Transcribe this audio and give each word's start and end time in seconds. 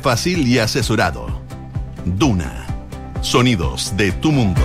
fácil 0.00 0.48
y 0.48 0.58
asesorado. 0.58 1.40
Duna. 2.04 2.66
Sonidos 3.20 3.96
de 3.96 4.10
tu 4.10 4.32
mundo. 4.32 4.60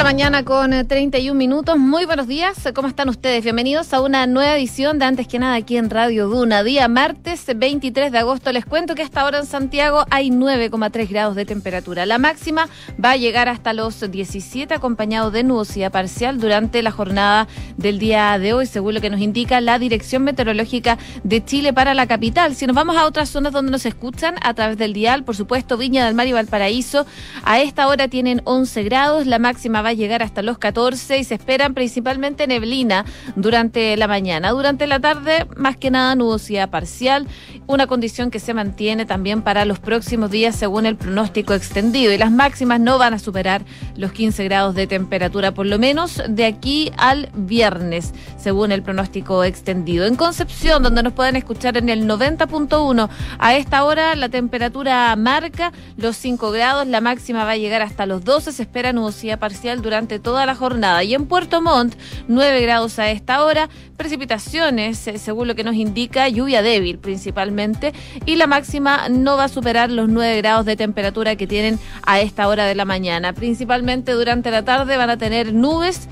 La 0.00 0.04
mañana 0.04 0.46
con 0.46 0.70
31 0.70 1.30
eh, 1.30 1.34
minutos. 1.34 1.76
Muy 1.76 2.06
buenos 2.06 2.26
días. 2.26 2.56
¿Cómo 2.74 2.88
están 2.88 3.10
ustedes? 3.10 3.44
Bienvenidos 3.44 3.92
a 3.92 4.00
una 4.00 4.26
nueva 4.26 4.56
edición 4.56 4.98
de 4.98 5.04
Antes 5.04 5.28
que 5.28 5.38
nada 5.38 5.56
aquí 5.56 5.76
en 5.76 5.90
Radio 5.90 6.26
Duna. 6.26 6.62
Día 6.62 6.88
martes 6.88 7.44
23 7.54 8.10
de 8.10 8.16
agosto. 8.16 8.50
Les 8.50 8.64
cuento 8.64 8.94
que 8.94 9.02
hasta 9.02 9.20
ahora 9.20 9.40
en 9.40 9.44
Santiago 9.44 10.06
hay 10.08 10.30
9,3 10.30 11.06
grados 11.06 11.36
de 11.36 11.44
temperatura. 11.44 12.06
La 12.06 12.16
máxima 12.16 12.70
va 13.02 13.10
a 13.10 13.16
llegar 13.18 13.50
hasta 13.50 13.74
los 13.74 14.10
17 14.10 14.72
acompañado 14.72 15.30
de 15.30 15.42
nubosidad 15.42 15.92
parcial 15.92 16.40
durante 16.40 16.82
la 16.82 16.92
jornada 16.92 17.46
del 17.76 17.98
día 17.98 18.38
de 18.38 18.54
hoy, 18.54 18.64
según 18.64 18.94
lo 18.94 19.02
que 19.02 19.10
nos 19.10 19.20
indica 19.20 19.60
la 19.60 19.78
Dirección 19.78 20.22
Meteorológica 20.22 20.96
de 21.24 21.44
Chile 21.44 21.74
para 21.74 21.92
la 21.92 22.06
capital. 22.06 22.54
Si 22.54 22.66
nos 22.66 22.74
vamos 22.74 22.96
a 22.96 23.04
otras 23.04 23.28
zonas 23.28 23.52
donde 23.52 23.70
nos 23.70 23.84
escuchan 23.84 24.36
a 24.40 24.54
través 24.54 24.78
del 24.78 24.94
dial, 24.94 25.24
por 25.24 25.36
supuesto, 25.36 25.76
Viña 25.76 26.06
del 26.06 26.14
Mar 26.14 26.26
y 26.26 26.32
Valparaíso, 26.32 27.04
a 27.44 27.60
esta 27.60 27.86
hora 27.86 28.08
tienen 28.08 28.40
11 28.44 28.82
grados. 28.84 29.26
La 29.26 29.38
máxima 29.38 29.82
va 29.82 29.89
llegar 29.92 30.22
hasta 30.22 30.42
los 30.42 30.58
14 30.58 31.18
y 31.18 31.24
se 31.24 31.34
esperan 31.34 31.74
principalmente 31.74 32.46
neblina 32.46 33.04
durante 33.36 33.96
la 33.96 34.08
mañana. 34.08 34.50
Durante 34.50 34.86
la 34.86 35.00
tarde, 35.00 35.46
más 35.56 35.76
que 35.76 35.90
nada 35.90 36.14
nubosidad 36.14 36.70
parcial, 36.70 37.26
una 37.66 37.86
condición 37.86 38.30
que 38.30 38.40
se 38.40 38.54
mantiene 38.54 39.06
también 39.06 39.42
para 39.42 39.64
los 39.64 39.78
próximos 39.78 40.30
días 40.30 40.56
según 40.56 40.86
el 40.86 40.96
pronóstico 40.96 41.54
extendido. 41.54 42.12
Y 42.12 42.18
las 42.18 42.30
máximas 42.30 42.80
no 42.80 42.98
van 42.98 43.14
a 43.14 43.18
superar 43.18 43.62
los 43.96 44.12
15 44.12 44.44
grados 44.44 44.74
de 44.74 44.86
temperatura, 44.86 45.52
por 45.52 45.66
lo 45.66 45.78
menos 45.78 46.22
de 46.28 46.44
aquí 46.44 46.90
al 46.96 47.30
viernes, 47.34 48.12
según 48.38 48.72
el 48.72 48.82
pronóstico 48.82 49.44
extendido. 49.44 50.06
En 50.06 50.16
Concepción, 50.16 50.82
donde 50.82 51.02
nos 51.02 51.12
pueden 51.12 51.36
escuchar 51.36 51.76
en 51.76 51.88
el 51.88 52.06
90.1, 52.06 53.08
a 53.38 53.56
esta 53.56 53.84
hora 53.84 54.14
la 54.16 54.28
temperatura 54.28 55.14
marca 55.16 55.72
los 55.96 56.16
5 56.16 56.50
grados, 56.50 56.86
la 56.86 57.00
máxima 57.00 57.44
va 57.44 57.52
a 57.52 57.56
llegar 57.56 57.82
hasta 57.82 58.06
los 58.06 58.24
12, 58.24 58.52
se 58.52 58.62
espera 58.62 58.92
nubosidad 58.92 59.38
parcial 59.38 59.69
durante 59.78 60.18
toda 60.18 60.46
la 60.46 60.54
jornada. 60.54 61.02
Y 61.04 61.14
en 61.14 61.26
Puerto 61.26 61.62
Montt, 61.62 61.94
9 62.28 62.60
grados 62.60 62.98
a 62.98 63.10
esta 63.10 63.44
hora, 63.44 63.68
precipitaciones, 63.96 65.06
eh, 65.06 65.18
según 65.18 65.48
lo 65.48 65.54
que 65.54 65.64
nos 65.64 65.74
indica, 65.74 66.28
lluvia 66.28 66.62
débil 66.62 66.98
principalmente, 66.98 67.92
y 68.26 68.36
la 68.36 68.46
máxima 68.46 69.08
no 69.08 69.36
va 69.36 69.44
a 69.44 69.48
superar 69.48 69.90
los 69.90 70.08
9 70.08 70.36
grados 70.38 70.66
de 70.66 70.76
temperatura 70.76 71.36
que 71.36 71.46
tienen 71.46 71.78
a 72.04 72.20
esta 72.20 72.48
hora 72.48 72.66
de 72.66 72.74
la 72.74 72.84
mañana. 72.84 73.32
Principalmente 73.32 74.12
durante 74.12 74.50
la 74.50 74.64
tarde 74.64 74.96
van 74.96 75.10
a 75.10 75.16
tener 75.16 75.52
nubes 75.52 76.08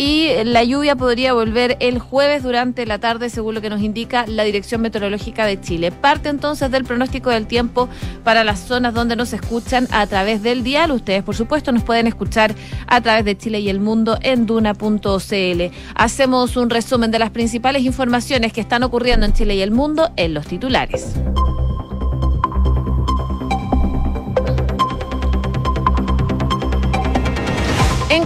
y 0.00 0.32
la 0.44 0.64
lluvia 0.64 0.96
podría 0.96 1.34
volver 1.34 1.76
el 1.78 1.98
jueves 1.98 2.42
durante 2.42 2.86
la 2.86 2.98
tarde, 2.98 3.28
según 3.28 3.54
lo 3.54 3.60
que 3.60 3.68
nos 3.68 3.82
indica 3.82 4.24
la 4.26 4.44
Dirección 4.44 4.80
Meteorológica 4.80 5.44
de 5.44 5.60
Chile. 5.60 5.92
Parte 5.92 6.30
entonces 6.30 6.70
del 6.70 6.84
pronóstico 6.84 7.28
del 7.28 7.46
tiempo 7.46 7.86
para 8.24 8.42
las 8.42 8.60
zonas 8.60 8.94
donde 8.94 9.14
nos 9.14 9.34
escuchan 9.34 9.86
a 9.90 10.06
través 10.06 10.42
del 10.42 10.64
dial. 10.64 10.90
Ustedes, 10.90 11.22
por 11.22 11.36
supuesto, 11.36 11.70
nos 11.70 11.82
pueden 11.82 12.06
escuchar 12.06 12.54
a 12.86 13.02
través 13.02 13.26
de 13.26 13.36
Chile 13.36 13.60
y 13.60 13.68
el 13.68 13.78
mundo 13.78 14.18
en 14.22 14.46
duna.cl. 14.46 15.76
Hacemos 15.94 16.56
un 16.56 16.70
resumen 16.70 17.10
de 17.10 17.18
las 17.18 17.28
principales 17.28 17.82
informaciones 17.82 18.54
que 18.54 18.62
están 18.62 18.82
ocurriendo 18.84 19.26
en 19.26 19.34
Chile 19.34 19.56
y 19.56 19.60
el 19.60 19.70
mundo 19.70 20.12
en 20.16 20.32
los 20.32 20.46
titulares. 20.46 21.14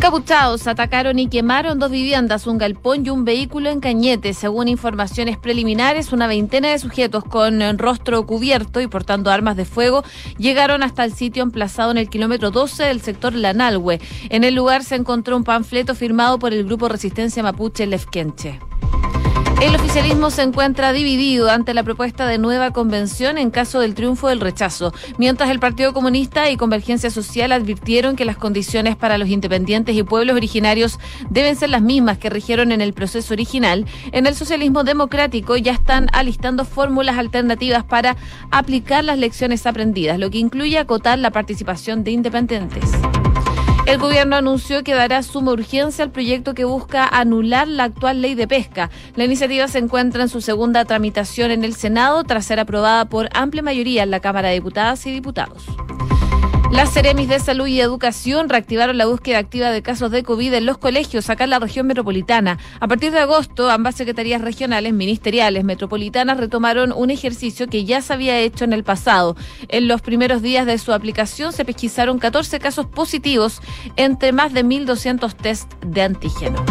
Encapuchados 0.05 0.67
atacaron 0.67 1.19
y 1.19 1.29
quemaron 1.29 1.79
dos 1.79 1.91
viviendas, 1.91 2.47
un 2.47 2.59
galpón 2.59 3.07
y 3.07 3.09
un 3.09 3.25
vehículo 3.25 3.71
en 3.71 3.81
Cañete. 3.81 4.35
Según 4.35 4.69
informaciones 4.69 5.39
preliminares, 5.39 6.13
una 6.13 6.27
veintena 6.27 6.69
de 6.69 6.79
sujetos 6.79 7.25
con 7.25 7.79
rostro 7.79 8.27
cubierto 8.27 8.83
y 8.83 8.87
portando 8.87 9.31
armas 9.31 9.57
de 9.57 9.65
fuego 9.65 10.05
llegaron 10.37 10.83
hasta 10.83 11.07
el 11.07 11.15
sitio 11.15 11.43
emplazado 11.43 11.91
en 11.91 11.97
el 11.97 12.11
kilómetro 12.11 12.51
12 12.51 12.83
del 12.83 13.01
sector 13.01 13.33
Lanalhue. 13.33 13.99
En 14.29 14.45
el 14.45 14.55
lugar 14.55 14.85
se 14.85 14.97
encontró 14.97 15.39
un 15.39 15.45
panfleto 15.45 15.95
firmado 15.95 16.39
por 16.39 16.53
el 16.53 16.67
grupo 16.67 16.91
Resistencia 16.91 17.43
Mapuche 17.43 17.87
Lefkenche. 17.87 18.61
El 19.61 19.75
oficialismo 19.75 20.31
se 20.31 20.43
encuentra 20.43 20.93
dividido 20.93 21.51
ante 21.51 21.75
la 21.75 21.83
propuesta 21.83 22.27
de 22.27 22.39
nueva 22.39 22.73
convención 22.73 23.39
en 23.39 23.51
caso 23.51 23.81
del 23.81 23.95
triunfo 23.95 24.29
del 24.29 24.41
rechazo, 24.41 24.93
mientras 25.17 25.49
el 25.51 25.59
Partido 25.59 25.95
Comunista 25.95 26.51
y 26.51 26.57
Convergencia 26.57 27.11
Social 27.11 27.53
advirtieron 27.53 28.17
que 28.17 28.25
las 28.25 28.37
condiciones 28.37 28.97
para 28.97 29.17
los 29.17 29.29
independientes 29.29 29.97
y 29.97 30.03
pueblos 30.03 30.37
originarios 30.37 30.99
deben 31.31 31.57
ser 31.57 31.71
las 31.71 31.83
mismas 31.83 32.19
que 32.19 32.31
rigieron 32.31 32.73
en 32.73 32.81
el 32.81 32.93
proceso 32.93 33.33
original. 33.33 33.87
En 34.13 34.27
el 34.27 34.35
socialismo 34.35 34.85
democrático 34.85 35.57
ya 35.57 35.73
están 35.73 36.09
alistando 36.13 36.65
fórmulas 36.65 37.17
alternativas 37.17 37.85
para 37.85 38.17
aplicar 38.51 39.05
las 39.05 39.19
lecciones 39.19 39.67
aprendidas, 39.67 40.19
lo 40.19 40.31
que 40.31 40.39
incluye 40.39 40.79
acotar 40.79 41.19
la 41.19 41.31
participación 41.31 42.05
de 42.05 42.11
independientes. 42.11 42.91
El 43.87 43.99
gobierno 43.99 44.37
anunció 44.37 44.83
que 44.83 44.95
dará 44.95 45.23
suma 45.23 45.53
urgencia 45.53 46.05
al 46.05 46.11
proyecto 46.11 46.55
que 46.55 46.65
busca 46.65 47.07
anular 47.07 47.69
la 47.69 47.85
actual 47.85 48.23
ley 48.23 48.35
de 48.35 48.49
pesca. 48.49 48.91
La 49.15 49.25
iniciativa 49.25 49.69
se 49.69 49.79
encuentra 49.79 50.23
en 50.23 50.31
su 50.31 50.41
segunda 50.41 50.87
tramitación 50.87 51.51
en 51.51 51.65
el 51.65 51.75
Senado 51.75 52.25
tras 52.25 52.47
ser 52.47 52.61
aprobada 52.61 53.05
por 53.05 53.29
amplia 53.35 53.63
mayoría 53.63 54.03
en 54.03 54.11
la 54.11 54.21
Cámara 54.21 54.49
de 54.49 54.55
Diputadas 54.55 55.05
y 55.07 55.13
Diputados. 55.13 55.67
Las 56.75 56.93
Ceremis 56.93 57.29
de 57.29 57.39
Salud 57.39 57.69
y 57.69 57.81
Educación 57.81 58.49
reactivaron 58.49 58.99
la 58.99 59.07
búsqueda 59.07 59.39
activa 59.39 59.71
de 59.71 59.81
casos 59.81 60.11
de 60.11 60.25
COVID 60.25 60.55
en 60.55 60.67
los 60.67 60.77
colegios 60.77 61.31
acá 61.31 61.45
en 61.45 61.51
la 61.51 61.61
región 61.61 61.87
metropolitana. 61.87 62.59
A 62.81 62.89
partir 62.89 63.13
de 63.13 63.21
agosto, 63.21 63.71
ambas 63.71 63.95
secretarías 63.95 64.41
regionales, 64.41 64.93
ministeriales, 64.93 65.63
metropolitanas 65.63 66.37
retomaron 66.37 66.93
un 66.93 67.13
ejercicio 67.13 67.69
que 67.69 67.85
ya 67.85 68.03
se 68.03 68.13
había 68.13 68.41
hecho 68.41 68.65
en 68.65 68.73
el 68.73 68.83
pasado. 68.83 69.37
En 69.69 69.87
los 69.87 70.03
primeros 70.03 70.43
días 70.43 70.67
de 70.67 70.79
su 70.79 70.93
aplicación 70.93 71.53
se 71.53 71.65
pesquisaron 71.65 72.19
14 72.19 72.59
casos 72.59 72.87
positivos 72.87 73.63
entre 73.95 74.33
más 74.33 74.53
de 74.53 74.65
1.200 74.65 75.33
test 75.33 75.73
de 75.85 76.03
antígeno. 76.03 76.65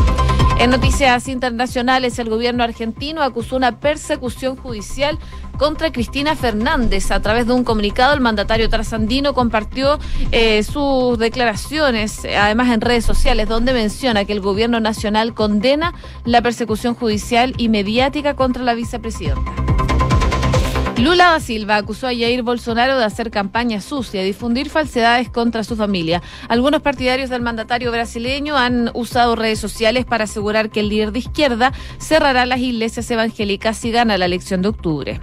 En 0.60 0.70
noticias 0.70 1.28
internacionales, 1.28 2.20
el 2.20 2.30
gobierno 2.30 2.64
argentino 2.64 3.22
acusó 3.22 3.56
una 3.56 3.80
persecución 3.80 4.56
judicial 4.56 5.20
contra 5.58 5.92
Cristina 5.92 6.36
Fernández. 6.36 7.12
A 7.12 7.22
través 7.22 7.48
de 7.48 7.54
un 7.54 7.64
comunicado, 7.64 8.14
el 8.14 8.22
mandatario 8.22 8.70
trasandino 8.70 9.34
compartió 9.34 10.00
eh, 10.32 10.64
sus 10.64 11.18
declaraciones, 11.18 12.26
además 12.26 12.70
en 12.70 12.82
redes 12.82 13.04
sociales, 13.04 13.50
donde 13.50 13.74
menciona 13.74 14.26
que 14.26 14.34
el 14.34 14.42
gobierno 14.42 14.80
nacional 14.80 15.34
condena 15.34 15.94
la 16.24 16.42
persecución 16.42 16.96
judicial 16.96 17.54
y 17.58 17.70
mediática 17.70 18.36
contra 18.36 18.64
la 18.64 18.74
vicepresidenta. 18.74 19.83
Lula 20.98 21.32
da 21.32 21.40
Silva 21.40 21.78
acusó 21.78 22.08
a 22.08 22.12
Jair 22.12 22.44
Bolsonaro 22.44 22.98
de 22.98 23.04
hacer 23.04 23.32
campaña 23.32 23.82
sucia 23.82 24.22
y 24.22 24.26
difundir 24.26 24.70
falsedades 24.70 25.28
contra 25.28 25.64
su 25.64 25.76
familia. 25.76 26.22
Algunos 26.48 26.82
partidarios 26.82 27.30
del 27.32 27.42
mandatario 27.42 27.92
brasileño 27.92 28.56
han 28.56 28.92
usado 28.94 29.36
redes 29.36 29.60
sociales 29.60 30.06
para 30.06 30.26
asegurar 30.26 30.70
que 30.70 30.82
el 30.82 30.90
líder 30.90 31.12
de 31.12 31.20
izquierda 31.20 31.74
cerrará 31.98 32.46
las 32.46 32.60
iglesias 32.60 33.10
evangélicas 33.10 33.76
si 33.78 33.92
gana 33.92 34.18
la 34.18 34.26
elección 34.26 34.62
de 34.62 34.68
octubre. 34.70 35.20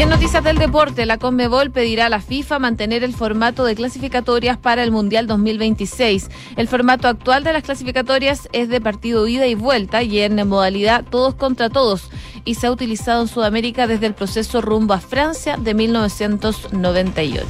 Y 0.00 0.02
en 0.02 0.08
noticias 0.08 0.42
del 0.42 0.56
deporte, 0.56 1.04
la 1.04 1.18
Conmebol 1.18 1.72
pedirá 1.72 2.06
a 2.06 2.08
la 2.08 2.22
FIFA 2.22 2.58
mantener 2.58 3.04
el 3.04 3.12
formato 3.12 3.66
de 3.66 3.74
clasificatorias 3.74 4.56
para 4.56 4.82
el 4.82 4.92
Mundial 4.92 5.26
2026. 5.26 6.30
El 6.56 6.68
formato 6.68 7.06
actual 7.06 7.44
de 7.44 7.52
las 7.52 7.64
clasificatorias 7.64 8.48
es 8.54 8.70
de 8.70 8.80
partido 8.80 9.28
ida 9.28 9.46
y 9.46 9.54
vuelta 9.54 10.02
y 10.02 10.20
en 10.20 10.48
modalidad 10.48 11.04
todos 11.04 11.34
contra 11.34 11.68
todos 11.68 12.08
y 12.46 12.54
se 12.54 12.68
ha 12.68 12.72
utilizado 12.72 13.20
en 13.20 13.28
Sudamérica 13.28 13.86
desde 13.86 14.06
el 14.06 14.14
proceso 14.14 14.62
rumbo 14.62 14.94
a 14.94 15.00
Francia 15.00 15.58
de 15.58 15.74
1998. 15.74 17.46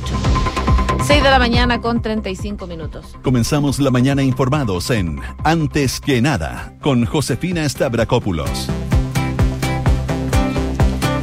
6 1.07 1.23
de 1.23 1.31
la 1.31 1.39
mañana 1.39 1.81
con 1.81 2.03
35 2.03 2.67
minutos. 2.67 3.17
Comenzamos 3.23 3.79
la 3.79 3.93
mañana 3.93 4.25
informados 4.25 4.91
en 4.91 5.21
Antes 5.45 6.01
que 6.01 6.21
nada 6.21 6.75
con 6.81 7.07
Josefina 7.07 7.69
Stavrakopoulos. 7.69 8.69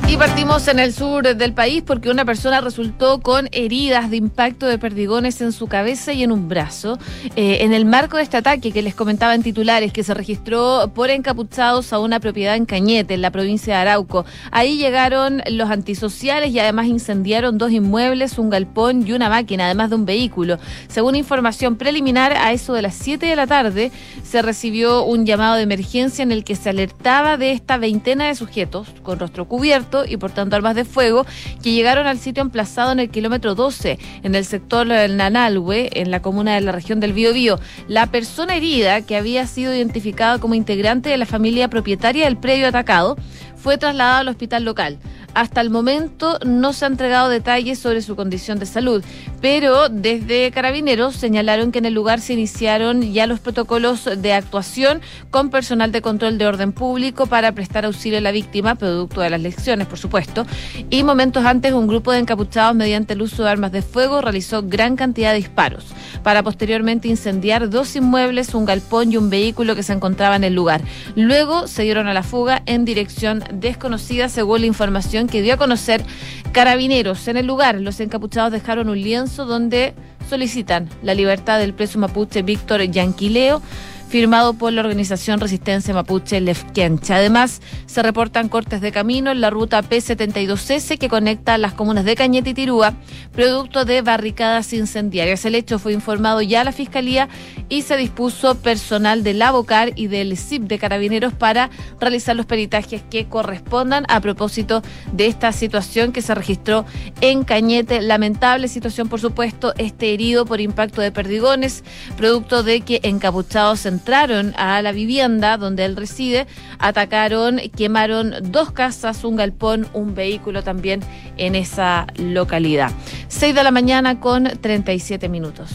Y 0.10 0.16
partimos 0.16 0.66
en 0.70 0.80
el 0.80 0.94
sur 0.94 1.36
del 1.36 1.52
país 1.52 1.84
porque 1.86 2.10
una 2.10 2.24
persona 2.24 2.62
resultó 2.62 3.20
con 3.20 3.50
heridas 3.52 4.10
de 4.10 4.16
impacto 4.16 4.66
de 4.66 4.80
perdigones 4.80 5.42
en 5.42 5.52
su 5.52 5.68
cabeza 5.68 6.14
y 6.14 6.24
en 6.24 6.32
un 6.32 6.48
brazo. 6.48 6.98
Eh, 7.36 7.58
en 7.62 7.74
el 7.74 7.84
marco 7.84 8.16
de 8.16 8.24
este 8.24 8.38
ataque 8.38 8.72
que 8.72 8.82
les 8.82 8.96
comentaba 8.96 9.36
en 9.36 9.44
titulares, 9.44 9.92
que 9.92 10.06
se 10.06 10.14
registró 10.14 10.90
por 10.96 11.10
encapuchados 11.10 11.92
a 11.92 12.00
una 12.00 12.22
propiedad 12.22 12.56
en 12.56 12.66
Cañete, 12.66 13.16
en 13.16 13.22
la 13.22 13.32
provincia 13.32 13.76
de 13.76 13.82
Arauco. 13.82 14.26
Ahí 14.50 14.78
llegaron 14.78 15.42
los 15.52 15.70
antisociales 15.70 16.52
y 16.52 16.60
además 16.60 16.88
incendiaron 16.88 17.58
dos 17.58 17.72
inmuebles, 17.72 18.38
un 18.38 18.50
galpón 18.50 19.06
y 19.06 19.12
una 19.12 19.28
máquina, 19.28 19.66
además 19.66 19.90
de 19.90 19.98
un 19.98 20.06
vehículo. 20.06 20.58
Según 20.88 21.18
información 21.18 21.76
preliminar, 21.76 22.32
a 22.32 22.54
eso 22.54 22.74
de 22.74 22.82
las 22.82 22.96
7 22.96 23.26
de 23.26 23.36
la 23.36 23.46
tarde 23.46 23.92
se 24.24 24.42
recibió 24.42 25.04
un 25.04 25.26
llamado 25.26 25.56
de 25.56 25.64
emergencia 25.64 26.24
en 26.24 26.32
el 26.32 26.46
que 26.46 26.56
se 26.56 26.70
alertaba 26.70 27.36
de 27.36 27.52
esta 27.52 27.78
veintena 27.78 28.28
de 28.28 28.36
sujetos 28.36 28.88
con 29.04 29.20
rostro 29.20 29.50
cubierto 29.50 29.97
cubierto 29.98 30.12
y 30.12 30.18
portando 30.18 30.56
armas 30.56 30.76
de 30.76 30.86
fuego 30.86 31.26
que 31.62 31.72
llegaron 31.72 32.08
al 32.08 32.20
sitio 32.20 32.42
emplazado 32.42 32.92
en 32.92 33.00
el 33.00 33.10
kilómetro 33.10 33.56
12, 33.56 34.00
en 34.24 34.36
el 34.36 34.46
sector 34.46 34.88
del 34.88 35.18
Nanalhue, 35.18 35.90
en 35.94 36.12
la 36.12 36.22
comuna 36.22 36.56
de 36.56 36.62
la 36.62 36.72
región 36.72 37.00
del 37.00 37.14
Biobío. 37.14 37.60
La 37.88 38.08
persona 38.08 38.56
herida, 38.56 39.02
que 39.02 39.16
había 39.16 39.46
sido 39.48 39.74
identificada 39.74 40.40
como 40.40 40.56
integrante 40.56 41.10
de 41.10 41.18
la 41.18 41.26
familia 41.26 41.70
propietaria 41.70 42.26
del 42.26 42.38
predio 42.38 42.68
atacado, 42.68 43.18
fue 43.56 43.78
trasladada 43.78 44.20
al 44.20 44.28
hospital 44.30 44.64
local. 44.64 45.00
Hasta 45.34 45.62
el 45.62 45.70
momento 45.70 46.40
no 46.46 46.74
se 46.74 46.86
han 46.86 46.94
entregado 46.94 47.30
detalles 47.30 47.78
sobre 47.78 48.02
su 48.02 48.16
condición 48.16 48.58
de 48.58 48.66
salud, 48.66 49.04
pero 49.40 49.88
desde 49.88 50.50
Carabineros 50.52 51.16
señalaron 51.16 51.72
que 51.72 51.80
en 51.80 51.86
el 51.86 51.94
lugar 51.94 52.22
se 52.22 52.34
iniciaron 52.34 53.14
ya 53.14 53.28
los 53.28 53.40
protocolos 53.40 54.10
de 54.18 54.34
actuación 54.34 55.02
con 55.30 55.50
personal 55.50 55.92
de 55.92 56.02
control 56.02 56.38
de 56.38 56.48
orden 56.48 56.72
público 56.72 57.28
para 57.28 57.52
prestar 57.52 57.86
auxilio 57.86 58.18
a 58.18 58.22
la 58.22 58.32
víctima, 58.32 58.76
producto 58.76 59.22
de 59.22 59.30
las 59.30 59.42
lecciones, 59.42 59.88
por 59.88 60.00
supuesto. 60.00 60.46
Y 60.90 61.04
momentos 61.04 61.46
antes, 61.46 61.74
un 61.74 61.88
grupo 61.88 62.12
de 62.12 62.20
encapuchados, 62.20 62.76
mediante 62.76 63.14
el 63.14 63.22
uso 63.22 63.44
de 63.44 63.50
armas 63.50 63.72
de 63.72 63.82
fuego, 63.82 64.22
realizó 64.22 64.64
gran 64.64 64.96
cantidad 64.96 65.32
de 65.32 65.38
disparos 65.38 65.86
para 66.24 66.44
posteriormente 66.44 67.08
incendiar 67.08 67.70
dos 67.70 67.96
inmuebles, 67.96 68.54
un 68.54 68.66
galpón 68.66 69.12
y 69.12 69.18
un 69.18 69.30
vehículo 69.30 69.76
que 69.76 69.84
se 69.84 69.94
encontraba 69.94 70.36
en 70.36 70.44
el 70.44 70.54
lugar. 70.54 70.82
Luego 71.16 71.68
se 71.68 71.84
dieron 71.84 72.08
a 72.08 72.14
la 72.14 72.24
fuga 72.24 72.64
en 72.66 72.86
dirección 72.86 73.44
desconocida, 73.54 74.30
según 74.30 74.62
la 74.62 74.68
información 74.68 75.17
que 75.26 75.42
dio 75.42 75.56
a 75.56 75.58
conocer 75.58 76.04
Carabineros. 76.52 77.28
En 77.28 77.38
el 77.38 77.48
lugar, 77.48 77.82
los 77.82 78.00
encapuchados 78.00 78.52
dejaron 78.52 78.90
un 78.90 79.02
lienzo 79.02 79.46
donde 79.46 79.96
solicitan 80.30 80.88
la 81.02 81.16
libertad 81.16 81.58
del 81.58 81.74
preso 81.74 81.98
mapuche 81.98 82.44
Víctor 82.44 82.84
Yanquileo 82.84 83.62
firmado 84.08 84.54
por 84.54 84.72
la 84.74 84.82
organización 84.82 85.40
Resistencia 85.40 85.94
Mapuche 85.94 86.40
Lefkencha. 86.40 87.18
Además, 87.18 87.62
se 87.86 88.02
reportan 88.02 88.50
cortes 88.50 88.82
de 88.82 88.92
camino 88.92 89.32
en 89.32 89.42
la 89.42 89.50
ruta 89.50 89.82
P72S 89.84 90.98
que 90.98 91.10
conecta 91.10 91.58
las 91.58 91.74
comunas 91.74 92.06
de 92.06 92.16
Cañete 92.16 92.52
y 92.52 92.54
Tirúa, 92.54 92.94
producto 93.34 93.86
de 93.86 94.02
barricadas 94.02 94.72
incendiarias. 94.74 95.44
El 95.46 95.56
hecho 95.56 95.80
fue 95.80 95.94
informado 95.94 96.42
ya 96.42 96.62
a 96.62 96.64
la 96.64 96.72
Fiscalía 96.72 97.28
y 97.70 97.82
se 97.82 97.98
dispuso 97.98 98.56
personal 98.56 99.24
del 99.24 99.42
ABOCAR 99.42 99.92
y 99.96 100.08
del 100.08 100.38
CIP 100.38 100.64
de 100.64 100.80
Carabineros 100.80 101.34
para 101.34 101.70
realizar 102.00 102.36
los 102.36 102.46
peritajes 102.46 103.02
que 103.10 103.28
correspondan 103.28 104.06
a 104.08 104.22
propósito 104.22 104.82
de 105.12 105.28
esta 105.28 105.52
situación 105.52 106.12
que 106.12 106.22
se 106.22 106.34
registró 106.34 106.86
en 107.22 107.44
Cañete. 107.44 108.02
Lamentable 108.02 108.68
situación, 108.68 109.10
por 109.10 109.20
supuesto, 109.20 109.74
este 109.78 110.14
herido 110.14 110.46
por 110.46 110.62
impacto 110.62 111.02
de 111.02 111.12
perdigones, 111.12 111.84
producto 112.16 112.64
de 112.64 112.82
que 112.82 113.00
encapuchados 113.04 113.86
en 113.86 113.97
entraron 113.98 114.54
a 114.58 114.82
la 114.84 114.92
vivienda 114.92 115.58
donde 115.58 115.84
él 115.86 115.96
reside, 115.96 116.46
atacaron, 116.78 117.60
quemaron 117.76 118.34
dos 118.44 118.72
casas, 118.72 119.24
un 119.24 119.36
galpón, 119.36 119.88
un 119.94 120.14
vehículo 120.14 120.64
también 120.64 121.02
en 121.38 121.56
esa 121.56 122.06
localidad. 122.18 122.92
6 123.28 123.56
de 123.56 123.64
la 123.64 123.72
mañana 123.72 124.20
con 124.20 124.44
37 124.46 125.30
minutos. 125.30 125.72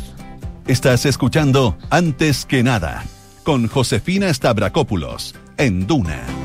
Estás 0.68 1.04
escuchando 1.04 1.76
Antes 1.90 2.46
que 2.46 2.62
nada 2.62 3.02
con 3.42 3.66
Josefina 3.66 4.32
Stavrakopoulos 4.32 5.34
en 5.56 5.86
Duna. 5.88 6.41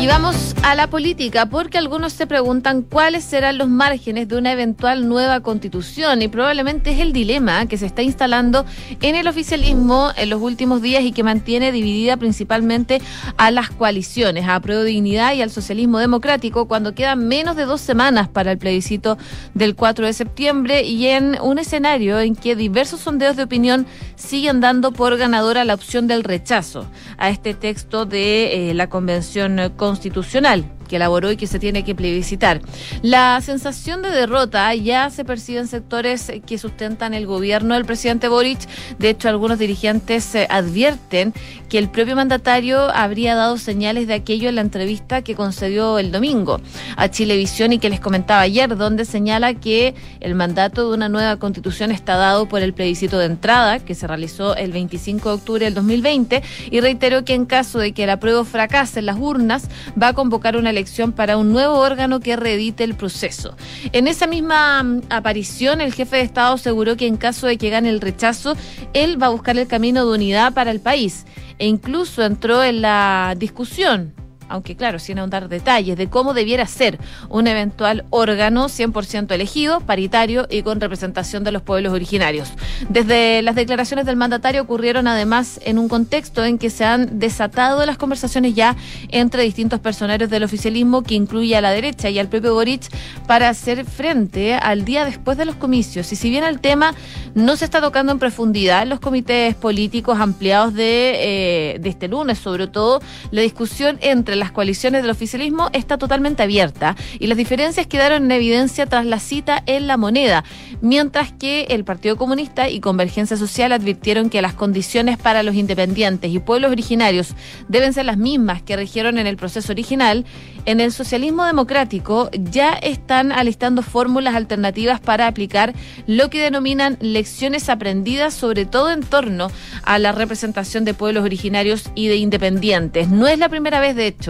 Y 0.00 0.06
vamos 0.06 0.56
a 0.62 0.74
la 0.74 0.88
política, 0.88 1.44
porque 1.44 1.76
algunos 1.76 2.14
se 2.14 2.26
preguntan 2.26 2.80
cuáles 2.80 3.22
serán 3.22 3.58
los 3.58 3.68
márgenes 3.68 4.28
de 4.28 4.38
una 4.38 4.50
eventual 4.50 5.06
nueva 5.06 5.40
constitución. 5.40 6.22
Y 6.22 6.28
probablemente 6.28 6.92
es 6.92 7.00
el 7.00 7.12
dilema 7.12 7.66
que 7.66 7.76
se 7.76 7.84
está 7.84 8.00
instalando 8.00 8.64
en 9.02 9.14
el 9.14 9.28
oficialismo 9.28 10.10
en 10.16 10.30
los 10.30 10.40
últimos 10.40 10.80
días 10.80 11.02
y 11.02 11.12
que 11.12 11.22
mantiene 11.22 11.70
dividida 11.70 12.16
principalmente 12.16 13.02
a 13.36 13.50
las 13.50 13.68
coaliciones, 13.68 14.48
a 14.48 14.58
Prueba 14.60 14.84
Dignidad 14.84 15.34
y 15.34 15.42
al 15.42 15.50
socialismo 15.50 15.98
democrático 15.98 16.66
cuando 16.66 16.94
quedan 16.94 17.28
menos 17.28 17.54
de 17.54 17.66
dos 17.66 17.82
semanas 17.82 18.26
para 18.26 18.52
el 18.52 18.56
plebiscito 18.56 19.18
del 19.52 19.76
4 19.76 20.06
de 20.06 20.14
septiembre 20.14 20.82
y 20.82 21.08
en 21.08 21.36
un 21.42 21.58
escenario 21.58 22.18
en 22.20 22.36
que 22.36 22.56
diversos 22.56 23.00
sondeos 23.00 23.36
de 23.36 23.42
opinión 23.42 23.86
siguen 24.20 24.60
dando 24.60 24.92
por 24.92 25.16
ganadora 25.16 25.64
la 25.64 25.74
opción 25.74 26.06
del 26.06 26.22
rechazo 26.24 26.86
a 27.18 27.30
este 27.30 27.54
texto 27.54 28.06
de 28.06 28.70
eh, 28.70 28.74
la 28.74 28.88
Convención 28.88 29.56
Constitucional. 29.76 30.62
constitucional 30.62 30.79
que 30.90 30.96
elaboró 30.96 31.30
y 31.30 31.36
que 31.36 31.46
se 31.46 31.60
tiene 31.60 31.84
que 31.84 31.94
plebiscitar. 31.94 32.60
La 33.00 33.40
sensación 33.40 34.02
de 34.02 34.10
derrota 34.10 34.74
ya 34.74 35.08
se 35.08 35.24
percibe 35.24 35.60
en 35.60 35.68
sectores 35.68 36.32
que 36.44 36.58
sustentan 36.58 37.14
el 37.14 37.26
gobierno 37.26 37.74
del 37.74 37.84
presidente 37.84 38.26
Boric. 38.26 38.58
De 38.98 39.10
hecho, 39.10 39.28
algunos 39.28 39.60
dirigentes 39.60 40.34
eh, 40.34 40.48
advierten 40.50 41.32
que 41.68 41.78
el 41.78 41.88
propio 41.88 42.16
mandatario 42.16 42.90
habría 42.90 43.36
dado 43.36 43.56
señales 43.56 44.08
de 44.08 44.14
aquello 44.14 44.48
en 44.48 44.56
la 44.56 44.62
entrevista 44.62 45.22
que 45.22 45.36
concedió 45.36 46.00
el 46.00 46.10
domingo 46.10 46.60
a 46.96 47.08
Chilevisión 47.08 47.72
y 47.72 47.78
que 47.78 47.88
les 47.88 48.00
comentaba 48.00 48.40
ayer, 48.40 48.76
donde 48.76 49.04
señala 49.04 49.54
que 49.54 49.94
el 50.18 50.34
mandato 50.34 50.88
de 50.88 50.96
una 50.96 51.08
nueva 51.08 51.36
constitución 51.36 51.92
está 51.92 52.16
dado 52.16 52.48
por 52.48 52.62
el 52.62 52.74
plebiscito 52.74 53.16
de 53.20 53.26
entrada 53.26 53.78
que 53.78 53.94
se 53.94 54.08
realizó 54.08 54.56
el 54.56 54.72
25 54.72 55.28
de 55.28 55.34
octubre 55.36 55.64
del 55.66 55.74
2020 55.74 56.42
y 56.72 56.80
reiteró 56.80 57.24
que 57.24 57.34
en 57.34 57.46
caso 57.46 57.78
de 57.78 57.92
que 57.92 58.02
el 58.02 58.10
apruebo 58.10 58.44
fracase 58.44 58.98
en 58.98 59.06
las 59.06 59.18
urnas 59.18 59.68
va 60.00 60.08
a 60.08 60.12
convocar 60.14 60.56
una 60.56 60.70
elección 60.70 60.79
para 61.14 61.36
un 61.36 61.52
nuevo 61.52 61.78
órgano 61.78 62.20
que 62.20 62.36
reedite 62.36 62.84
el 62.84 62.94
proceso. 62.94 63.56
En 63.92 64.06
esa 64.06 64.26
misma 64.26 64.82
mm, 64.82 65.02
aparición, 65.10 65.80
el 65.80 65.92
jefe 65.92 66.16
de 66.16 66.22
Estado 66.22 66.54
aseguró 66.54 66.96
que 66.96 67.06
en 67.06 67.16
caso 67.16 67.46
de 67.46 67.56
que 67.56 67.70
gane 67.70 67.88
el 67.88 68.00
rechazo, 68.00 68.56
él 68.92 69.20
va 69.20 69.26
a 69.26 69.30
buscar 69.30 69.56
el 69.58 69.66
camino 69.66 70.06
de 70.06 70.12
unidad 70.12 70.52
para 70.54 70.70
el 70.70 70.80
país 70.80 71.24
e 71.58 71.66
incluso 71.66 72.22
entró 72.22 72.64
en 72.64 72.80
la 72.82 73.34
discusión 73.36 74.14
aunque 74.50 74.76
claro, 74.76 74.98
sin 74.98 75.18
ahondar 75.18 75.48
detalles, 75.48 75.96
de 75.96 76.08
cómo 76.08 76.34
debiera 76.34 76.66
ser 76.66 76.98
un 77.28 77.46
eventual 77.46 78.04
órgano 78.10 78.66
100% 78.66 79.32
elegido, 79.32 79.80
paritario 79.80 80.46
y 80.50 80.62
con 80.62 80.80
representación 80.80 81.44
de 81.44 81.52
los 81.52 81.62
pueblos 81.62 81.92
originarios. 81.92 82.48
Desde 82.88 83.42
las 83.42 83.54
declaraciones 83.54 84.06
del 84.06 84.16
mandatario 84.16 84.62
ocurrieron 84.62 85.06
además 85.06 85.60
en 85.64 85.78
un 85.78 85.88
contexto 85.88 86.44
en 86.44 86.58
que 86.58 86.68
se 86.70 86.84
han 86.84 87.18
desatado 87.18 87.86
las 87.86 87.96
conversaciones 87.96 88.54
ya 88.54 88.76
entre 89.08 89.44
distintos 89.44 89.80
personeros 89.80 90.28
del 90.28 90.42
oficialismo, 90.42 91.02
que 91.02 91.14
incluye 91.14 91.56
a 91.56 91.60
la 91.60 91.70
derecha 91.70 92.10
y 92.10 92.18
al 92.18 92.28
propio 92.28 92.54
Boric, 92.54 92.82
para 93.26 93.48
hacer 93.48 93.84
frente 93.84 94.54
al 94.54 94.84
día 94.84 95.04
después 95.04 95.38
de 95.38 95.44
los 95.44 95.54
comicios. 95.54 96.12
Y 96.12 96.16
si 96.16 96.28
bien 96.28 96.44
el 96.44 96.60
tema 96.60 96.94
no 97.34 97.56
se 97.56 97.64
está 97.64 97.80
tocando 97.80 98.12
en 98.12 98.18
profundidad 98.18 98.86
los 98.86 98.98
comités 98.98 99.54
políticos 99.54 100.18
ampliados 100.18 100.74
de, 100.74 101.74
eh, 101.74 101.78
de 101.78 101.88
este 101.88 102.08
lunes, 102.08 102.38
sobre 102.38 102.66
todo 102.66 103.00
la 103.30 103.42
discusión 103.42 103.98
entre 104.00 104.39
las 104.40 104.50
coaliciones 104.50 105.02
del 105.02 105.10
oficialismo 105.10 105.70
está 105.72 105.98
totalmente 105.98 106.42
abierta 106.42 106.96
y 107.20 107.28
las 107.28 107.38
diferencias 107.38 107.86
quedaron 107.86 108.24
en 108.24 108.32
evidencia 108.32 108.86
tras 108.86 109.06
la 109.06 109.20
cita 109.20 109.62
en 109.66 109.86
la 109.86 109.96
moneda, 109.96 110.42
mientras 110.80 111.32
que 111.32 111.66
el 111.70 111.84
Partido 111.84 112.16
Comunista 112.16 112.68
y 112.68 112.80
Convergencia 112.80 113.36
Social 113.36 113.70
advirtieron 113.70 114.30
que 114.30 114.42
las 114.42 114.54
condiciones 114.54 115.18
para 115.18 115.42
los 115.42 115.54
independientes 115.54 116.32
y 116.32 116.38
pueblos 116.40 116.72
originarios 116.72 117.34
deben 117.68 117.92
ser 117.92 118.06
las 118.06 118.16
mismas 118.16 118.62
que 118.62 118.76
rigieron 118.76 119.18
en 119.18 119.26
el 119.26 119.36
proceso 119.36 119.72
original, 119.72 120.24
en 120.64 120.80
el 120.80 120.92
socialismo 120.92 121.44
democrático 121.44 122.30
ya 122.32 122.72
están 122.72 123.32
alistando 123.32 123.82
fórmulas 123.82 124.34
alternativas 124.34 125.00
para 125.00 125.26
aplicar 125.26 125.74
lo 126.06 126.30
que 126.30 126.42
denominan 126.42 126.96
lecciones 127.00 127.68
aprendidas, 127.68 128.34
sobre 128.34 128.64
todo 128.64 128.90
en 128.90 129.02
torno 129.02 129.50
a 129.82 129.98
la 129.98 130.12
representación 130.12 130.84
de 130.84 130.94
pueblos 130.94 131.24
originarios 131.24 131.90
y 131.94 132.08
de 132.08 132.16
independientes. 132.16 133.08
No 133.08 133.26
es 133.26 133.38
la 133.38 133.48
primera 133.48 133.80
vez, 133.80 133.96
de 133.96 134.06
hecho, 134.06 134.29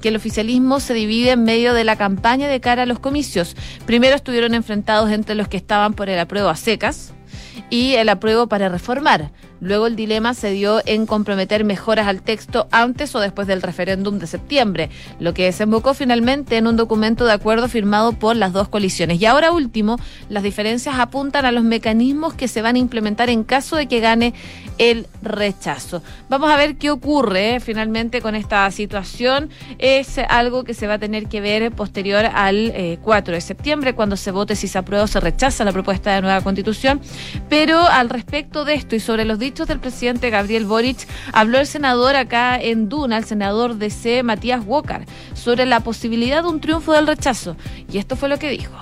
que 0.00 0.08
el 0.08 0.16
oficialismo 0.16 0.80
se 0.80 0.94
divide 0.94 1.32
en 1.32 1.44
medio 1.44 1.74
de 1.74 1.84
la 1.84 1.96
campaña 1.96 2.48
de 2.48 2.60
cara 2.60 2.82
a 2.82 2.86
los 2.86 2.98
comicios. 2.98 3.54
Primero 3.84 4.16
estuvieron 4.16 4.54
enfrentados 4.54 5.10
entre 5.10 5.34
los 5.34 5.46
que 5.46 5.58
estaban 5.58 5.92
por 5.92 6.08
el 6.08 6.18
apruebo 6.18 6.48
a 6.48 6.56
secas 6.56 7.12
y 7.70 7.94
el 7.94 8.08
apruebo 8.08 8.48
para 8.48 8.68
reformar. 8.68 9.30
Luego 9.60 9.86
el 9.86 9.96
dilema 9.96 10.34
se 10.34 10.50
dio 10.50 10.82
en 10.86 11.06
comprometer 11.06 11.64
mejoras 11.64 12.06
al 12.06 12.22
texto 12.22 12.68
antes 12.70 13.14
o 13.14 13.20
después 13.20 13.46
del 13.46 13.62
referéndum 13.62 14.18
de 14.18 14.26
septiembre, 14.26 14.90
lo 15.18 15.34
que 15.34 15.44
desembocó 15.44 15.94
finalmente 15.94 16.56
en 16.56 16.66
un 16.66 16.76
documento 16.76 17.24
de 17.24 17.32
acuerdo 17.32 17.68
firmado 17.68 18.12
por 18.12 18.36
las 18.36 18.52
dos 18.52 18.68
coaliciones. 18.68 19.20
Y 19.20 19.26
ahora 19.26 19.52
último, 19.52 19.96
las 20.28 20.42
diferencias 20.42 20.98
apuntan 20.98 21.44
a 21.44 21.52
los 21.52 21.64
mecanismos 21.64 22.34
que 22.34 22.48
se 22.48 22.62
van 22.62 22.76
a 22.76 22.78
implementar 22.78 23.30
en 23.30 23.44
caso 23.44 23.76
de 23.76 23.86
que 23.86 24.00
gane 24.00 24.34
el 24.78 25.06
rechazo. 25.22 26.02
Vamos 26.28 26.50
a 26.50 26.56
ver 26.56 26.76
qué 26.76 26.90
ocurre 26.90 27.36
eh, 27.36 27.60
finalmente 27.60 28.20
con 28.20 28.34
esta 28.34 28.70
situación. 28.70 29.50
Es 29.78 30.18
algo 30.18 30.64
que 30.64 30.74
se 30.74 30.86
va 30.86 30.94
a 30.94 30.98
tener 30.98 31.28
que 31.28 31.40
ver 31.40 31.72
posterior 31.72 32.26
al 32.26 32.98
4 33.02 33.32
eh, 33.32 33.34
de 33.34 33.40
septiembre, 33.40 33.94
cuando 33.94 34.16
se 34.16 34.30
vote 34.30 34.56
si 34.56 34.68
se 34.68 34.78
aprueba 34.78 35.04
o 35.04 35.06
se 35.06 35.20
rechaza 35.20 35.64
la 35.64 35.72
propuesta 35.72 36.14
de 36.14 36.22
nueva 36.22 36.40
constitución. 36.40 37.00
Pero 37.48 37.80
al 37.80 38.08
respecto 38.10 38.64
de 38.64 38.74
esto 38.74 38.96
y 38.96 39.00
sobre 39.00 39.24
los 39.24 39.38
dichos 39.46 39.68
del 39.68 39.78
presidente 39.78 40.30
Gabriel 40.30 40.64
Boric, 40.64 41.06
habló 41.32 41.58
el 41.58 41.66
senador 41.66 42.16
acá 42.16 42.60
en 42.60 42.88
Duna, 42.88 43.18
el 43.18 43.24
senador 43.24 43.76
de 43.76 43.90
C, 43.90 44.24
Matías 44.24 44.64
Walker, 44.66 45.02
sobre 45.34 45.66
la 45.66 45.80
posibilidad 45.80 46.42
de 46.42 46.48
un 46.48 46.60
triunfo 46.60 46.92
del 46.92 47.06
rechazo. 47.06 47.56
Y 47.90 47.98
esto 47.98 48.16
fue 48.16 48.28
lo 48.28 48.38
que 48.38 48.50
dijo. 48.50 48.74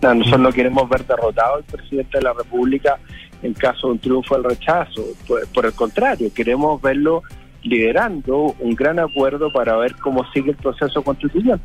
nosotros 0.00 0.40
no 0.40 0.52
queremos 0.52 0.88
ver 0.88 1.04
derrotado 1.04 1.56
al 1.56 1.64
presidente 1.64 2.18
de 2.18 2.22
la 2.22 2.32
República 2.34 2.98
en 3.42 3.52
caso 3.52 3.88
de 3.88 3.92
un 3.94 3.98
triunfo 3.98 4.36
del 4.36 4.44
rechazo. 4.44 5.02
Por, 5.52 5.66
el 5.66 5.72
contrario, 5.72 6.32
queremos 6.32 6.80
verlo 6.80 7.22
liderando 7.62 8.54
un 8.60 8.74
gran 8.76 9.00
acuerdo 9.00 9.52
para 9.52 9.76
ver 9.76 9.96
cómo 9.96 10.24
sigue 10.32 10.52
el 10.52 10.56
proceso 10.56 11.02
constitucional. 11.02 11.60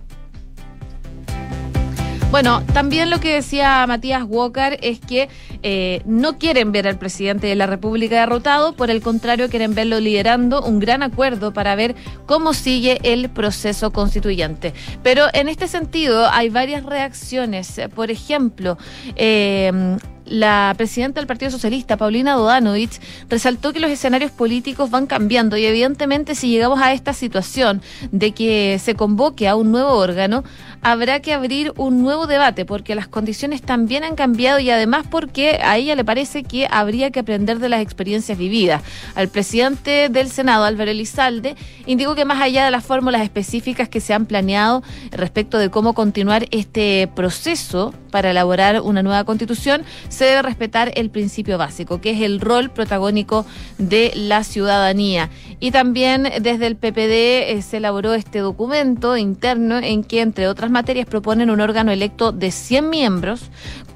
Bueno, 2.32 2.64
también 2.74 3.10
lo 3.10 3.20
que 3.20 3.34
decía 3.34 3.84
Matías 3.88 4.24
Walker 4.24 4.78
es 4.84 5.00
que 5.00 5.30
eh, 5.64 6.04
no 6.06 6.38
quieren 6.38 6.72
ver 6.72 6.88
al 6.88 7.00
presidente 7.00 7.48
de 7.48 7.56
la 7.56 7.66
República 7.66 8.20
derrotado, 8.20 8.74
por 8.74 8.92
el 8.92 9.02
contrario, 9.02 9.50
quieren 9.50 9.74
verlo 9.74 10.00
liderando 10.00 10.62
un 10.62 10.80
gran 10.80 11.02
acuerdo 11.02 11.54
para 11.54 11.74
ver 11.74 11.96
cómo 12.28 12.54
sigue 12.54 13.00
el 13.02 13.30
proceso 13.30 13.92
constituyente. 13.92 14.76
Pero 15.02 15.26
en 15.34 15.50
este 15.50 15.68
sentido 15.68 16.30
hay 16.30 16.50
varias 16.50 16.84
reacciones. 16.84 17.82
Por 17.96 18.12
ejemplo, 18.12 18.78
eh, 19.16 19.98
la 20.30 20.74
presidenta 20.78 21.20
del 21.20 21.28
Partido 21.28 21.52
Socialista, 21.52 21.98
Paulina 21.98 22.34
Dodanovich, 22.34 23.00
resaltó 23.30 23.74
que 23.74 23.80
los 23.80 23.92
escenarios 23.92 24.32
políticos 24.32 24.90
van 24.90 25.08
cambiando 25.08 25.58
y 25.58 25.66
evidentemente 25.66 26.36
si 26.36 26.50
llegamos 26.50 26.82
a 26.82 26.94
esta 26.94 27.14
situación 27.14 27.82
de 28.12 28.32
que 28.32 28.80
se 28.80 28.96
convoque 28.96 29.48
a 29.48 29.56
un 29.56 29.72
nuevo 29.72 29.92
órgano, 29.92 30.44
habrá 30.82 31.20
que 31.20 31.34
abrir 31.34 31.74
un 31.78 32.02
nuevo 32.02 32.28
debate 32.28 32.66
porque 32.66 32.96
las 32.96 33.08
condiciones 33.08 33.62
también 33.62 34.04
han 34.04 34.16
cambiado 34.16 34.60
y 34.60 34.70
además 34.70 35.06
porque 35.10 35.60
a 35.62 35.78
ella 35.78 35.96
le 35.96 36.06
parece 36.06 36.44
que 36.44 36.68
habría 36.70 37.12
que 37.12 37.20
aprender 37.20 37.60
de 37.60 37.70
las 37.70 37.82
experiencias 37.82 38.38
vividas. 38.38 38.82
Al 39.16 39.30
presidente 39.30 40.10
del 40.10 40.30
Senado, 40.30 40.64
Álvaro 40.64 40.92
Elizalde, 40.92 41.56
indicó 41.86 42.16
que 42.16 42.26
más 42.26 42.42
allá 42.42 42.66
de 42.66 42.72
las 42.72 42.86
fórmulas 42.86 43.22
específicas 43.22 43.90
que 43.90 44.00
se 44.00 44.14
han 44.14 44.26
planeado 44.26 44.84
respecto 45.12 45.58
de 45.58 45.70
cómo 45.70 45.94
continuar 45.94 46.46
este 46.52 47.10
proceso 47.16 47.94
para 48.12 48.32
elaborar 48.32 48.82
una 48.82 49.04
nueva 49.04 49.24
constitución, 49.24 49.84
se 50.20 50.26
debe 50.26 50.42
respetar 50.42 50.92
el 50.96 51.10
principio 51.10 51.58
básico, 51.58 52.02
que 52.02 52.10
es 52.12 52.20
el 52.20 52.42
rol 52.42 52.70
protagónico 52.70 53.46
de 53.78 54.12
la 54.16 54.44
ciudadanía. 54.44 55.30
Y 55.62 55.72
también 55.72 56.24
desde 56.42 56.68
el 56.68 56.76
PPD 56.76 57.54
eh, 57.54 57.62
se 57.62 57.78
elaboró 57.78 58.14
este 58.14 58.40
documento 58.40 59.16
interno 59.16 59.78
en 59.78 60.04
que, 60.04 60.20
entre 60.20 60.50
otras 60.50 60.72
materias, 60.72 61.06
proponen 61.06 61.50
un 61.50 61.62
órgano 61.62 61.94
electo 61.94 62.34
de 62.34 62.52
100 62.52 62.90
miembros 62.90 63.50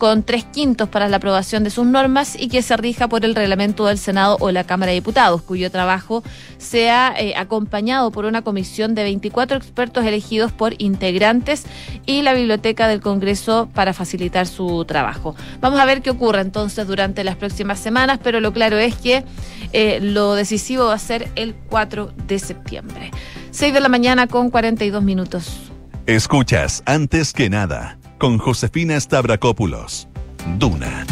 con 0.04 0.22
tres 0.22 0.44
quintos 0.44 0.90
para 0.90 1.08
la 1.08 1.16
aprobación 1.16 1.64
de 1.64 1.70
sus 1.70 1.86
normas 1.86 2.36
y 2.38 2.50
que 2.50 2.62
se 2.62 2.76
rija 2.76 3.08
por 3.08 3.24
el 3.24 3.36
reglamento 3.36 3.86
del 3.86 3.98
Senado 3.98 4.36
o 4.42 4.52
la 4.52 4.66
Cámara 4.66 4.90
de 4.90 4.96
Diputados, 4.96 5.42
cuyo 5.44 5.72
trabajo 5.72 6.24
sea 6.58 7.16
eh, 7.18 7.36
acompañado 7.38 8.12
por 8.12 8.26
una 8.26 8.42
comisión 8.42 8.96
de 8.96 9.04
24 9.04 9.56
expertos 9.56 10.04
elegidos 10.04 10.52
por 10.52 10.74
integrantes 10.78 11.64
y 12.06 12.22
la 12.22 12.34
Biblioteca 12.34 12.90
del 12.90 13.00
Congreso 13.00 13.70
para 13.74 13.94
facilitar 13.94 14.46
su 14.46 14.84
trabajo. 14.84 15.38
Vamos 15.62 15.80
a 15.80 15.86
ver 15.86 16.02
qué 16.02 16.10
ocurre 16.10 16.42
entonces 16.42 16.86
durante 16.86 17.24
las 17.24 17.38
próximas 17.38 17.80
semanas, 17.80 18.20
pero 18.22 18.42
lo 18.42 18.52
claro 18.52 18.78
es 18.80 18.96
que 18.96 19.24
eh, 19.72 20.02
lo 20.02 20.36
decisivo 20.36 20.88
va 20.88 20.96
a 20.96 21.00
ser 21.00 21.30
el 21.36 21.56
4 21.70 22.12
de 22.28 22.40
septiembre. 22.40 23.12
6 23.52 23.74
de 23.74 23.80
la 23.80 23.88
mañana 23.88 24.28
con 24.28 24.50
42 24.50 25.02
minutos. 25.02 25.72
Escuchas 26.08 26.84
antes 26.86 27.32
que 27.32 27.50
nada 27.50 27.98
con 28.18 28.38
Josefina 28.38 29.00
Stavrakopoulos. 29.00 30.08
Duna. 30.58 31.06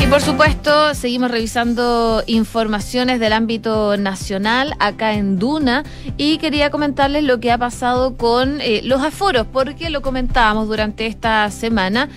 Y 0.00 0.06
por 0.06 0.20
supuesto, 0.20 0.94
seguimos 0.94 1.30
revisando 1.30 2.22
informaciones 2.26 3.20
del 3.20 3.32
ámbito 3.32 3.96
nacional 3.96 4.74
acá 4.78 5.14
en 5.14 5.38
Duna 5.38 5.84
y 6.16 6.38
quería 6.38 6.70
comentarles 6.70 7.24
lo 7.24 7.40
que 7.40 7.50
ha 7.52 7.58
pasado 7.58 8.16
con 8.16 8.60
eh, 8.60 8.80
los 8.84 9.02
aforos, 9.02 9.46
porque 9.52 9.90
lo 9.90 10.00
comentábamos 10.00 10.68
durante 10.68 11.06
esta 11.06 11.50
semana. 11.50 12.08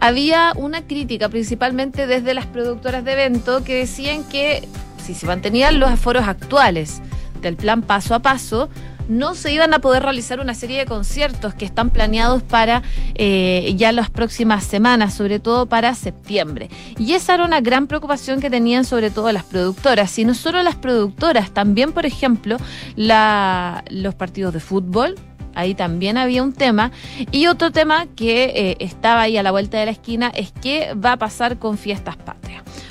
Había 0.00 0.52
una 0.56 0.86
crítica 0.86 1.28
principalmente 1.28 2.06
desde 2.06 2.34
las 2.34 2.46
productoras 2.46 3.04
de 3.04 3.12
evento 3.12 3.64
que 3.64 3.74
decían 3.74 4.22
que 4.24 4.68
si 5.04 5.14
se 5.14 5.26
mantenían 5.26 5.80
los 5.80 5.90
aforos 5.90 6.28
actuales 6.28 7.02
del 7.42 7.56
plan 7.56 7.82
paso 7.82 8.14
a 8.14 8.20
paso, 8.20 8.68
no 9.10 9.34
se 9.34 9.52
iban 9.52 9.74
a 9.74 9.80
poder 9.80 10.04
realizar 10.04 10.40
una 10.40 10.54
serie 10.54 10.78
de 10.78 10.86
conciertos 10.86 11.52
que 11.52 11.64
están 11.64 11.90
planeados 11.90 12.42
para 12.42 12.82
eh, 13.16 13.74
ya 13.76 13.92
las 13.92 14.08
próximas 14.08 14.64
semanas, 14.64 15.14
sobre 15.14 15.40
todo 15.40 15.66
para 15.66 15.94
septiembre. 15.94 16.70
Y 16.96 17.12
esa 17.12 17.34
era 17.34 17.44
una 17.44 17.60
gran 17.60 17.88
preocupación 17.88 18.40
que 18.40 18.48
tenían 18.48 18.84
sobre 18.84 19.10
todo 19.10 19.32
las 19.32 19.44
productoras, 19.44 20.16
y 20.18 20.24
no 20.24 20.34
solo 20.34 20.62
las 20.62 20.76
productoras, 20.76 21.50
también, 21.50 21.92
por 21.92 22.06
ejemplo, 22.06 22.56
los 22.96 24.14
partidos 24.14 24.54
de 24.54 24.60
fútbol, 24.60 25.16
ahí 25.54 25.74
también 25.74 26.16
había 26.16 26.42
un 26.42 26.52
tema. 26.52 26.92
Y 27.32 27.48
otro 27.48 27.72
tema 27.72 28.06
que 28.14 28.44
eh, 28.44 28.76
estaba 28.78 29.22
ahí 29.22 29.36
a 29.36 29.42
la 29.42 29.50
vuelta 29.50 29.78
de 29.78 29.86
la 29.86 29.92
esquina 29.92 30.30
es 30.34 30.52
qué 30.62 30.94
va 30.94 31.12
a 31.12 31.16
pasar 31.16 31.58
con 31.58 31.76
fiestas 31.76 32.16
patrias. 32.16 32.39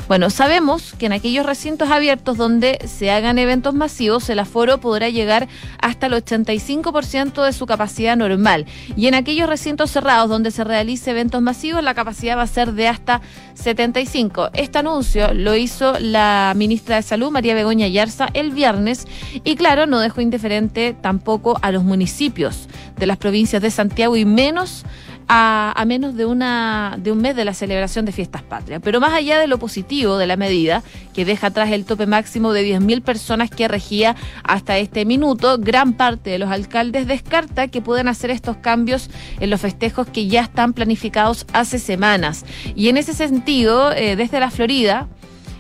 Bueno, 0.10 0.32
sabemos 0.32 0.96
que 0.98 1.06
en 1.06 1.13
aquellos 1.13 1.46
recintos 1.46 1.92
abiertos 1.92 2.36
donde 2.36 2.80
se 2.88 3.12
hagan 3.12 3.38
eventos 3.38 3.75
masivos, 3.75 4.28
el 4.32 4.39
aforo 4.39 4.80
podrá 4.80 5.08
llegar 5.10 5.48
hasta 5.80 6.08
el 6.08 6.13
85% 6.13 7.46
de 7.46 7.54
su 7.54 7.68
capacidad 7.68 8.18
normal. 8.18 8.66
Y 8.96 9.06
en 9.06 9.13
aquellos 9.13 9.48
recintos 9.48 9.92
cerrados 9.92 10.28
donde 10.28 10.50
se 10.50 10.63
realice 10.63 11.12
eventos 11.12 11.44
masivos, 11.44 11.84
la 11.84 11.94
capacidad 11.94 12.38
va 12.38 12.42
a 12.42 12.48
ser 12.48 12.74
de 12.74 12.88
hasta 12.88 13.22
75. 13.54 14.50
Este 14.54 14.80
anuncio 14.80 15.32
lo 15.36 15.56
hizo 15.56 16.00
la 16.00 16.54
ministra 16.56 16.96
de 16.96 17.04
Salud, 17.04 17.30
María 17.30 17.54
Begoña 17.54 17.88
Yarza, 17.88 18.30
el 18.34 18.50
viernes. 18.50 19.06
Y 19.44 19.58
claro, 19.58 19.86
no 19.86 20.00
dejó 20.00 20.22
indiferente 20.22 20.96
tampoco 21.00 21.60
a 21.62 21.72
los 21.72 21.84
municipios 21.84 22.68
de 22.98 23.06
las 23.06 23.18
provincias 23.18 23.62
de 23.62 23.70
Santiago 23.70 24.18
y 24.18 24.25
menos 24.25 24.86
a, 25.32 25.84
menos 25.86 26.16
de, 26.16 26.26
una, 26.26 26.96
de 26.98 27.12
un 27.12 27.20
mes 27.20 27.36
de 27.36 27.46
la 27.46 27.54
celebración 27.54 28.04
de 28.04 28.12
fiestas 28.12 28.42
patrias. 28.42 28.82
Pero 28.84 29.00
más 29.00 29.14
allá 29.14 29.38
de 29.40 29.46
lo 29.46 29.60
positivo 29.60 30.18
de 30.18 30.26
la 30.26 30.38
medida, 30.38 30.82
que 31.14 31.24
deja 31.24 31.48
atrás 31.48 31.72
el 31.72 31.86
tope 31.86 32.08
máximo 32.08 32.52
de 32.52 32.68
10.000 32.68 33.04
personas 33.04 33.52
que 33.52 33.68
regía 33.68 34.16
hasta 34.44 34.80
este 34.80 35.06
minuto, 35.06 35.60
gran 35.60 35.94
parte 35.94 36.32
de 36.32 36.40
los 36.40 36.50
alcaldes 36.50 37.06
descarta 37.06 37.68
que 37.68 37.80
puedan 37.80 38.08
hacer 38.08 38.32
estos 38.32 38.58
cambios 38.58 39.12
en 39.40 39.52
los 39.52 39.62
festejos 39.62 40.08
que 40.08 40.26
ya 40.26 40.42
están 40.42 40.74
planificados 40.74 41.46
hace 41.54 41.78
semanas. 41.78 42.44
Y 42.76 42.90
en 42.90 42.98
ese 42.98 43.14
sentido, 43.14 43.92
eh, 43.92 44.16
desde 44.16 44.40
la 44.40 44.50
Florida, 44.50 45.08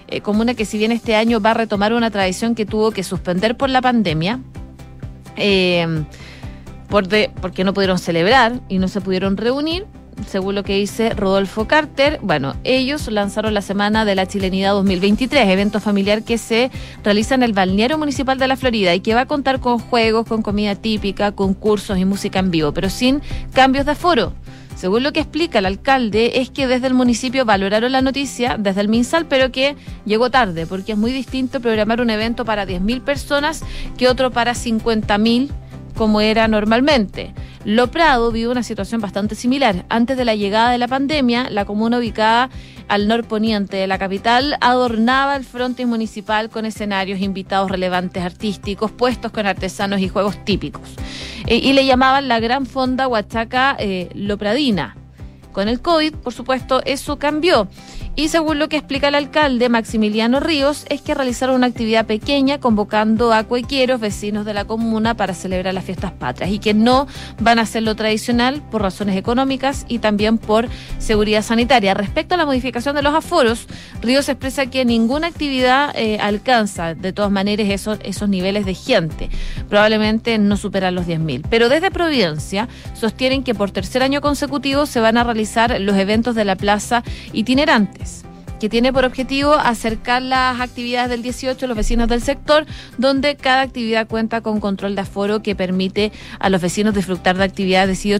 eh, 0.07 0.21
comuna 0.21 0.55
que 0.55 0.65
si 0.65 0.79
bien 0.79 0.91
este 0.91 1.15
año 1.15 1.39
va 1.41 1.51
a 1.51 1.53
retomar 1.53 1.93
una 1.93 2.09
tradición 2.09 2.55
que 2.55 2.65
tuvo 2.65 2.89
que 2.89 3.03
suspender 3.03 3.55
por 3.55 3.69
la 3.69 3.83
pandemia, 3.83 4.39
eh, 5.35 6.05
porque 6.89 7.63
no 7.63 7.73
pudieron 7.73 7.99
celebrar 7.99 8.59
y 8.67 8.79
no 8.79 8.87
se 8.87 9.01
pudieron 9.01 9.37
reunir, 9.37 9.85
según 10.27 10.55
lo 10.55 10.63
que 10.63 10.75
dice 10.75 11.11
Rodolfo 11.11 11.67
Carter, 11.67 12.19
bueno, 12.21 12.55
ellos 12.63 13.07
lanzaron 13.07 13.53
la 13.53 13.61
Semana 13.61 14.05
de 14.05 14.15
la 14.15 14.25
Chilenidad 14.25 14.73
2023, 14.73 15.47
evento 15.47 15.79
familiar 15.79 16.23
que 16.23 16.37
se 16.37 16.71
realiza 17.03 17.35
en 17.35 17.43
el 17.43 17.53
balneario 17.53 17.97
municipal 17.97 18.37
de 18.37 18.47
la 18.47 18.57
Florida 18.57 18.93
y 18.95 18.99
que 18.99 19.13
va 19.13 19.21
a 19.21 19.25
contar 19.25 19.59
con 19.59 19.79
juegos, 19.79 20.27
con 20.27 20.41
comida 20.41 20.75
típica, 20.75 21.31
concursos 21.31 21.97
y 21.97 22.05
música 22.05 22.39
en 22.39 22.51
vivo, 22.51 22.73
pero 22.73 22.89
sin 22.89 23.21
cambios 23.53 23.85
de 23.85 23.93
aforo. 23.93 24.33
Según 24.75 25.03
lo 25.03 25.11
que 25.11 25.19
explica 25.19 25.59
el 25.59 25.65
alcalde, 25.65 26.39
es 26.39 26.49
que 26.49 26.65
desde 26.65 26.87
el 26.87 26.93
municipio 26.93 27.43
valoraron 27.43 27.91
la 27.91 28.01
noticia, 28.01 28.55
desde 28.57 28.79
el 28.79 28.87
MinSal, 28.87 29.25
pero 29.25 29.51
que 29.51 29.75
llegó 30.05 30.31
tarde, 30.31 30.65
porque 30.65 30.93
es 30.93 30.97
muy 30.97 31.11
distinto 31.11 31.59
programar 31.59 31.99
un 31.99 32.09
evento 32.09 32.45
para 32.45 32.65
10.000 32.65 33.01
personas 33.01 33.61
que 33.97 34.07
otro 34.07 34.31
para 34.31 34.53
50.000 34.53 35.49
como 35.99 36.21
era 36.21 36.47
normalmente. 36.47 37.33
Lo 37.65 37.91
Prado 37.91 38.31
vive 38.31 38.47
una 38.47 38.63
situación 38.63 39.01
bastante 39.01 39.35
similar. 39.35 39.83
Antes 39.89 40.15
de 40.15 40.23
la 40.23 40.33
llegada 40.33 40.71
de 40.71 40.77
la 40.77 40.87
pandemia, 40.87 41.49
la 41.49 41.65
comuna 41.65 41.97
ubicada 41.97 42.49
al 42.87 43.09
norponiente 43.09 43.75
de 43.75 43.85
la 43.85 43.97
capital 43.97 44.55
adornaba 44.61 45.35
el 45.35 45.43
frontis 45.43 45.85
municipal 45.85 46.49
con 46.49 46.63
escenarios, 46.63 47.19
invitados 47.19 47.69
relevantes 47.69 48.23
artísticos, 48.23 48.91
puestos 48.91 49.33
con 49.33 49.45
artesanos 49.45 49.99
y 49.99 50.07
juegos 50.07 50.45
típicos. 50.45 50.89
Eh, 51.47 51.59
y 51.61 51.73
le 51.73 51.85
llamaban 51.85 52.29
la 52.29 52.39
Gran 52.39 52.65
Fonda 52.65 53.09
Huachaca 53.09 53.75
eh, 53.77 54.07
Lopradina. 54.13 54.95
Con 55.51 55.67
el 55.67 55.81
COVID, 55.81 56.13
por 56.13 56.31
supuesto, 56.31 56.81
eso 56.85 57.19
cambió 57.19 57.67
y 58.15 58.27
según 58.27 58.59
lo 58.59 58.67
que 58.67 58.77
explica 58.77 59.07
el 59.07 59.15
alcalde 59.15 59.69
Maximiliano 59.69 60.39
Ríos, 60.39 60.85
es 60.89 61.01
que 61.01 61.13
realizaron 61.13 61.55
una 61.55 61.67
actividad 61.67 62.05
pequeña 62.05 62.59
convocando 62.59 63.31
a 63.31 63.43
cuequeros, 63.43 63.99
vecinos 63.99 64.45
de 64.45 64.53
la 64.53 64.65
comuna, 64.65 65.15
para 65.15 65.33
celebrar 65.33 65.73
las 65.73 65.85
fiestas 65.85 66.11
patrias 66.11 66.51
y 66.51 66.59
que 66.59 66.73
no 66.73 67.07
van 67.39 67.59
a 67.59 67.61
hacer 67.61 67.83
lo 67.83 67.95
tradicional 67.95 68.61
por 68.71 68.81
razones 68.81 69.15
económicas 69.15 69.85
y 69.87 69.99
también 69.99 70.37
por 70.37 70.67
seguridad 70.97 71.43
sanitaria. 71.43 71.93
Respecto 71.93 72.35
a 72.35 72.37
la 72.37 72.45
modificación 72.45 72.95
de 72.95 73.03
los 73.03 73.13
aforos, 73.13 73.67
Ríos 74.01 74.27
expresa 74.27 74.65
que 74.65 74.83
ninguna 74.83 75.27
actividad 75.27 75.91
eh, 75.95 76.19
alcanza 76.19 76.95
de 76.95 77.13
todas 77.13 77.31
maneras 77.31 77.69
esos, 77.69 77.99
esos 78.03 78.27
niveles 78.27 78.65
de 78.65 78.73
gente. 78.73 79.29
Probablemente 79.69 80.37
no 80.37 80.57
superan 80.57 80.95
los 80.95 81.05
10.000. 81.07 81.45
Pero 81.49 81.69
desde 81.69 81.91
Providencia 81.91 82.67
sostienen 82.93 83.43
que 83.43 83.55
por 83.55 83.71
tercer 83.71 84.03
año 84.03 84.19
consecutivo 84.19 84.85
se 84.85 84.99
van 84.99 85.17
a 85.17 85.23
realizar 85.23 85.79
los 85.79 85.95
eventos 85.95 86.35
de 86.35 86.45
la 86.45 86.55
plaza 86.55 87.03
itinerantes 87.33 88.08
que 88.59 88.69
tiene 88.69 88.93
por 88.93 89.05
objetivo 89.05 89.53
acercar 89.53 90.21
las 90.21 90.59
actividades 90.59 91.09
del 91.09 91.23
18 91.23 91.65
a 91.65 91.67
los 91.67 91.77
vecinos 91.77 92.07
del 92.07 92.21
sector, 92.21 92.65
donde 92.97 93.35
cada 93.35 93.61
actividad 93.61 94.07
cuenta 94.07 94.41
con 94.41 94.59
control 94.59 94.95
de 94.95 95.01
aforo 95.01 95.41
que 95.41 95.55
permite 95.55 96.11
a 96.39 96.49
los 96.49 96.61
vecinos 96.61 96.93
disfrutar 96.93 97.37
de 97.37 97.43
actividades 97.43 98.03
18 98.03 98.19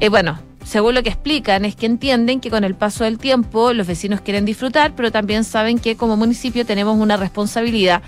Eh, 0.00 0.08
bueno, 0.08 0.38
según 0.64 0.94
lo 0.94 1.02
que 1.02 1.08
explican, 1.08 1.64
es 1.64 1.76
que 1.76 1.86
entienden 1.86 2.40
que 2.40 2.50
con 2.50 2.62
el 2.62 2.74
paso 2.74 3.04
del 3.04 3.16
tiempo 3.16 3.72
los 3.72 3.86
vecinos 3.86 4.20
quieren 4.20 4.44
disfrutar, 4.44 4.94
pero 4.94 5.10
también 5.10 5.44
saben 5.44 5.78
que 5.78 5.96
como 5.96 6.16
municipio 6.16 6.66
tenemos 6.66 6.98
una 6.98 7.16
responsabilidad 7.16 8.02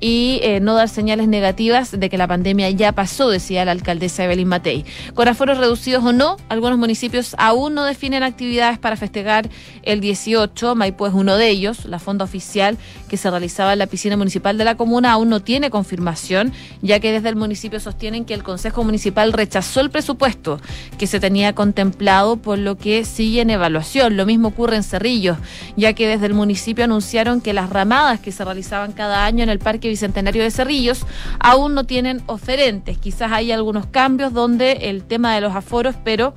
y 0.00 0.40
eh, 0.42 0.60
no 0.60 0.74
dar 0.74 0.88
señales 0.88 1.28
negativas 1.28 1.98
de 1.98 2.10
que 2.10 2.18
la 2.18 2.26
pandemia 2.26 2.70
ya 2.70 2.92
pasó, 2.92 3.30
decía 3.30 3.64
la 3.64 3.72
alcaldesa 3.72 4.24
Evelyn 4.24 4.48
Matei. 4.48 4.84
Con 5.14 5.28
aforos 5.28 5.58
reducidos 5.58 6.04
o 6.04 6.12
no, 6.12 6.36
algunos 6.48 6.78
municipios 6.78 7.34
aún 7.38 7.74
no 7.74 7.84
definen 7.84 8.22
actividades 8.22 8.78
para 8.78 8.96
festejar 8.96 9.48
el 9.82 10.00
18. 10.00 10.74
Maipú 10.74 11.06
es 11.06 11.14
uno 11.14 11.36
de 11.36 11.48
ellos. 11.48 11.84
La 11.86 11.98
fonda 11.98 12.24
oficial 12.24 12.76
que 13.08 13.16
se 13.16 13.30
realizaba 13.30 13.72
en 13.72 13.78
la 13.78 13.86
piscina 13.86 14.16
municipal 14.16 14.58
de 14.58 14.64
la 14.64 14.76
comuna 14.76 15.12
aún 15.12 15.28
no 15.28 15.40
tiene 15.40 15.70
confirmación, 15.70 16.52
ya 16.82 17.00
que 17.00 17.12
desde 17.12 17.28
el 17.28 17.36
municipio 17.36 17.80
sostienen 17.80 18.24
que 18.24 18.34
el 18.34 18.42
Consejo 18.42 18.84
Municipal 18.84 19.32
rechazó 19.32 19.80
el 19.80 19.90
presupuesto 19.90 20.60
que 20.98 21.06
se 21.06 21.20
tenía 21.20 21.54
contemplado, 21.54 22.36
por 22.36 22.58
lo 22.58 22.76
que 22.76 23.04
sigue 23.04 23.40
en 23.40 23.50
evaluación. 23.50 24.16
Lo 24.16 24.26
mismo 24.26 24.48
ocurre 24.48 24.76
en 24.76 24.82
Cerrillos, 24.82 25.38
ya 25.76 25.92
que 25.92 26.08
desde 26.08 26.26
el 26.26 26.34
municipio 26.34 26.84
anunciaron 26.84 27.40
que 27.40 27.52
las 27.52 27.70
ramadas 27.70 28.20
que 28.20 28.32
se 28.32 28.44
realizaban 28.44 28.92
cada 28.92 29.24
año 29.24 29.42
en 29.42 29.50
el 29.50 29.58
Parque 29.58 29.88
Bicentenario 29.94 30.42
de 30.42 30.50
Cerrillos 30.50 31.06
aún 31.38 31.74
no 31.74 31.84
tienen 31.84 32.20
oferentes. 32.26 32.98
Quizás 32.98 33.30
hay 33.30 33.52
algunos 33.52 33.86
cambios 33.86 34.32
donde 34.32 34.72
el 34.90 35.04
tema 35.04 35.32
de 35.36 35.40
los 35.40 35.54
aforos, 35.54 35.94
pero 36.02 36.34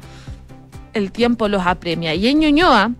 el 0.93 1.11
tiempo 1.11 1.47
los 1.47 1.65
apremia. 1.65 2.13
Y 2.13 2.27
en 2.27 2.39
Ñuñoa, 2.39 2.91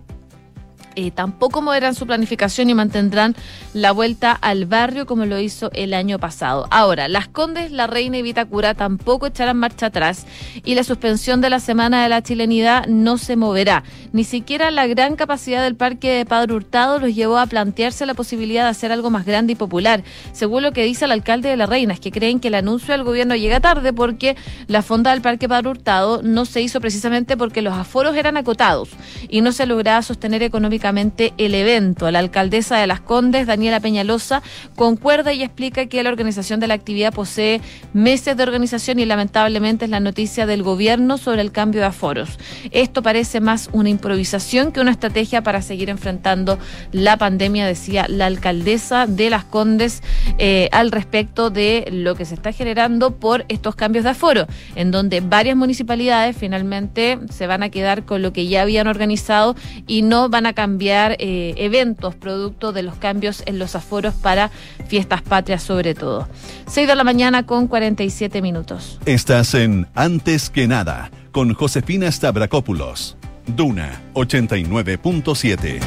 eh, 0.98 1.12
tampoco 1.12 1.62
moverán 1.62 1.94
su 1.94 2.08
planificación 2.08 2.70
y 2.70 2.74
mantendrán 2.74 3.36
la 3.72 3.92
vuelta 3.92 4.32
al 4.32 4.66
barrio 4.66 5.06
como 5.06 5.26
lo 5.26 5.38
hizo 5.38 5.70
el 5.72 5.94
año 5.94 6.18
pasado. 6.18 6.66
Ahora, 6.72 7.06
Las 7.06 7.28
Condes, 7.28 7.70
La 7.70 7.86
Reina 7.86 8.18
y 8.18 8.22
Vitacura 8.22 8.74
tampoco 8.74 9.26
echarán 9.26 9.58
marcha 9.58 9.86
atrás 9.86 10.26
y 10.64 10.74
la 10.74 10.82
suspensión 10.82 11.40
de 11.40 11.50
la 11.50 11.60
Semana 11.60 12.02
de 12.02 12.08
la 12.08 12.20
Chilenidad 12.20 12.88
no 12.88 13.16
se 13.16 13.36
moverá. 13.36 13.84
Ni 14.12 14.24
siquiera 14.24 14.72
la 14.72 14.88
gran 14.88 15.14
capacidad 15.14 15.62
del 15.62 15.76
Parque 15.76 16.10
de 16.10 16.26
Padre 16.26 16.54
Hurtado 16.54 16.98
los 16.98 17.14
llevó 17.14 17.38
a 17.38 17.46
plantearse 17.46 18.04
la 18.04 18.14
posibilidad 18.14 18.64
de 18.64 18.70
hacer 18.70 18.90
algo 18.90 19.08
más 19.08 19.24
grande 19.24 19.52
y 19.52 19.56
popular. 19.56 20.02
Según 20.32 20.64
lo 20.64 20.72
que 20.72 20.82
dice 20.82 21.04
el 21.04 21.12
alcalde 21.12 21.48
de 21.48 21.56
La 21.56 21.66
Reina, 21.66 21.94
es 21.94 22.00
que 22.00 22.10
creen 22.10 22.40
que 22.40 22.48
el 22.48 22.56
anuncio 22.56 22.90
del 22.90 23.04
gobierno 23.04 23.36
llega 23.36 23.60
tarde 23.60 23.92
porque 23.92 24.36
la 24.66 24.82
fonda 24.82 25.12
del 25.12 25.20
Parque 25.20 25.48
Padre 25.48 25.68
Hurtado 25.68 26.22
no 26.24 26.44
se 26.44 26.60
hizo 26.60 26.80
precisamente 26.80 27.36
porque 27.36 27.62
los 27.62 27.74
aforos 27.74 28.16
eran 28.16 28.36
acotados 28.36 28.88
y 29.28 29.42
no 29.42 29.52
se 29.52 29.64
lograba 29.64 30.02
sostener 30.02 30.42
económicamente 30.42 30.87
el 31.36 31.54
evento. 31.54 32.10
La 32.10 32.18
alcaldesa 32.18 32.78
de 32.78 32.86
Las 32.86 33.00
Condes, 33.00 33.46
Daniela 33.46 33.78
Peñalosa, 33.78 34.42
concuerda 34.74 35.34
y 35.34 35.42
explica 35.42 35.86
que 35.86 36.02
la 36.02 36.08
organización 36.08 36.60
de 36.60 36.66
la 36.66 36.74
actividad 36.74 37.12
posee 37.12 37.60
meses 37.92 38.36
de 38.36 38.42
organización 38.42 38.98
y 38.98 39.04
lamentablemente 39.04 39.84
es 39.84 39.90
la 39.90 40.00
noticia 40.00 40.46
del 40.46 40.62
gobierno 40.62 41.18
sobre 41.18 41.42
el 41.42 41.52
cambio 41.52 41.82
de 41.82 41.88
aforos. 41.88 42.38
Esto 42.70 43.02
parece 43.02 43.40
más 43.40 43.68
una 43.72 43.90
improvisación 43.90 44.72
que 44.72 44.80
una 44.80 44.90
estrategia 44.90 45.42
para 45.42 45.60
seguir 45.60 45.90
enfrentando 45.90 46.58
la 46.92 47.18
pandemia, 47.18 47.66
decía 47.66 48.06
la 48.08 48.26
alcaldesa 48.26 49.06
de 49.06 49.28
Las 49.28 49.44
Condes 49.44 50.02
eh, 50.38 50.70
al 50.72 50.90
respecto 50.90 51.50
de 51.50 51.86
lo 51.92 52.14
que 52.14 52.24
se 52.24 52.34
está 52.34 52.52
generando 52.52 53.16
por 53.16 53.44
estos 53.48 53.76
cambios 53.76 54.04
de 54.04 54.10
aforo, 54.10 54.46
en 54.74 54.90
donde 54.90 55.20
varias 55.20 55.56
municipalidades 55.56 56.36
finalmente 56.36 57.18
se 57.30 57.46
van 57.46 57.62
a 57.62 57.68
quedar 57.68 58.04
con 58.04 58.22
lo 58.22 58.32
que 58.32 58.46
ya 58.46 58.62
habían 58.62 58.86
organizado 58.86 59.54
y 59.86 60.02
no 60.02 60.30
van 60.30 60.46
a 60.46 60.54
cambiar 60.54 60.77
cambiar 60.78 61.16
eh, 61.18 61.54
eventos 61.56 62.14
producto 62.14 62.70
de 62.70 62.84
los 62.84 62.94
cambios 62.94 63.42
en 63.46 63.58
los 63.58 63.74
aforos 63.74 64.14
para 64.14 64.48
fiestas 64.86 65.22
patrias 65.22 65.60
sobre 65.60 65.96
todo. 65.96 66.28
6 66.68 66.86
de 66.86 66.94
la 66.94 67.02
mañana 67.02 67.44
con 67.44 67.66
47 67.66 68.40
minutos. 68.42 69.00
Estás 69.04 69.54
en 69.54 69.88
Antes 69.96 70.50
que 70.50 70.68
nada 70.68 71.10
con 71.32 71.52
Josefina 71.52 72.12
Stavrakopoulos. 72.12 73.16
Duna 73.48 74.00
89.7. 74.14 75.80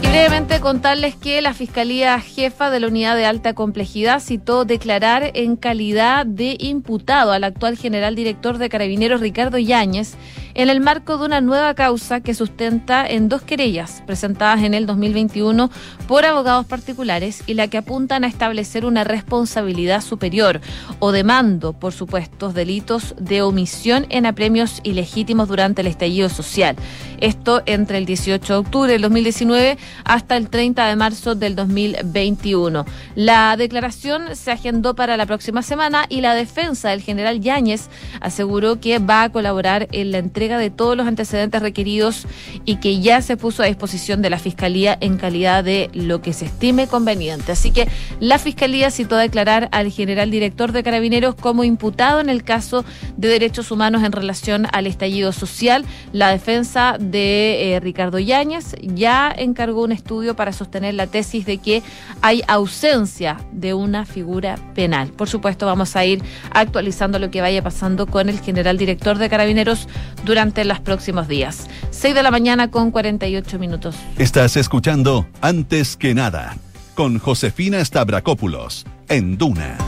Y 0.00 0.06
brevemente 0.06 0.60
contarles 0.60 1.14
que 1.14 1.42
la 1.42 1.52
Fiscalía 1.52 2.18
Jefa 2.20 2.70
de 2.70 2.80
la 2.80 2.86
Unidad 2.86 3.16
de 3.16 3.26
Alta 3.26 3.52
Complejidad 3.52 4.20
citó 4.20 4.64
declarar 4.64 5.30
en 5.34 5.56
calidad 5.56 6.24
de 6.24 6.56
imputado 6.58 7.32
al 7.32 7.44
actual 7.44 7.76
general 7.76 8.14
director 8.14 8.56
de 8.56 8.70
Carabineros 8.70 9.20
Ricardo 9.20 9.58
Yáñez 9.58 10.14
en 10.54 10.70
el 10.70 10.80
marco 10.80 11.18
de 11.18 11.26
una 11.26 11.40
nueva 11.40 11.74
causa 11.74 12.20
que 12.20 12.34
sustenta 12.34 13.06
en 13.06 13.28
dos 13.28 13.42
querellas 13.42 14.02
presentadas 14.06 14.62
en 14.62 14.74
el 14.74 14.86
2021 14.86 15.70
por 16.06 16.24
abogados 16.24 16.66
particulares 16.66 17.42
y 17.46 17.54
la 17.54 17.68
que 17.68 17.78
apuntan 17.78 18.24
a 18.24 18.28
establecer 18.28 18.84
una 18.84 19.04
responsabilidad 19.04 20.00
superior 20.00 20.60
o 21.00 21.12
demando 21.12 21.72
por 21.72 21.92
supuestos 21.92 22.54
delitos 22.54 23.14
de 23.18 23.42
omisión 23.42 24.06
en 24.10 24.26
apremios 24.26 24.80
ilegítimos 24.84 25.48
durante 25.48 25.80
el 25.80 25.88
estallido 25.88 26.28
social. 26.28 26.76
Esto 27.20 27.62
entre 27.66 27.98
el 27.98 28.06
18 28.06 28.52
de 28.52 28.58
octubre 28.58 28.92
del 28.92 29.02
2019 29.02 29.78
hasta 30.04 30.36
el 30.36 30.48
30 30.50 30.86
de 30.86 30.96
marzo 30.96 31.34
del 31.34 31.56
2021. 31.56 32.84
La 33.14 33.56
declaración 33.56 34.36
se 34.36 34.52
agendó 34.52 34.94
para 34.94 35.16
la 35.16 35.26
próxima 35.26 35.62
semana 35.62 36.06
y 36.08 36.20
la 36.20 36.34
defensa 36.34 36.90
del 36.90 37.02
general 37.02 37.40
Yáñez 37.40 37.88
aseguró 38.20 38.80
que 38.80 38.98
va 38.98 39.22
a 39.22 39.28
colaborar 39.30 39.88
en 39.92 40.12
la 40.12 40.18
entrega 40.18 40.43
de 40.48 40.70
todos 40.70 40.96
los 40.96 41.06
antecedentes 41.06 41.62
requeridos 41.62 42.26
y 42.64 42.76
que 42.76 43.00
ya 43.00 43.22
se 43.22 43.36
puso 43.36 43.62
a 43.62 43.66
disposición 43.66 44.22
de 44.22 44.30
la 44.30 44.38
Fiscalía 44.38 44.96
en 45.00 45.16
calidad 45.16 45.64
de 45.64 45.90
lo 45.94 46.20
que 46.20 46.32
se 46.32 46.46
estime 46.46 46.86
conveniente. 46.86 47.52
Así 47.52 47.70
que 47.70 47.88
la 48.20 48.38
Fiscalía 48.38 48.90
citó 48.90 49.16
a 49.16 49.20
declarar 49.20 49.68
al 49.72 49.90
general 49.90 50.30
director 50.30 50.72
de 50.72 50.82
Carabineros 50.82 51.34
como 51.34 51.64
imputado 51.64 52.20
en 52.20 52.28
el 52.28 52.44
caso 52.44 52.84
de 53.16 53.28
derechos 53.28 53.70
humanos 53.70 54.02
en 54.02 54.12
relación 54.12 54.66
al 54.72 54.86
estallido 54.86 55.32
social. 55.32 55.84
La 56.12 56.28
defensa 56.28 56.96
de 57.00 57.74
eh, 57.74 57.80
Ricardo 57.80 58.18
Yáñez 58.18 58.74
ya 58.82 59.34
encargó 59.36 59.82
un 59.82 59.92
estudio 59.92 60.36
para 60.36 60.52
sostener 60.52 60.94
la 60.94 61.06
tesis 61.06 61.46
de 61.46 61.58
que 61.58 61.82
hay 62.20 62.42
ausencia 62.46 63.38
de 63.52 63.74
una 63.74 64.04
figura 64.04 64.56
penal. 64.74 65.08
Por 65.08 65.28
supuesto, 65.28 65.66
vamos 65.66 65.96
a 65.96 66.04
ir 66.04 66.22
actualizando 66.50 67.18
lo 67.18 67.30
que 67.30 67.40
vaya 67.40 67.62
pasando 67.62 68.06
con 68.06 68.28
el 68.28 68.40
general 68.40 68.76
director 68.76 69.18
de 69.18 69.28
Carabineros 69.28 69.88
durante 70.24 70.33
los 70.34 70.80
próximos 70.80 71.28
días. 71.28 71.68
6 71.90 72.12
de 72.14 72.22
la 72.22 72.32
mañana 72.32 72.70
con 72.70 72.90
48 72.90 73.58
minutos. 73.58 73.94
Estás 74.18 74.56
escuchando 74.56 75.26
Antes 75.40 75.96
que 75.96 76.12
nada 76.12 76.56
con 76.94 77.20
Josefina 77.20 77.84
Stavrakopoulos 77.84 78.84
en 79.08 79.38
Duna. 79.38 79.78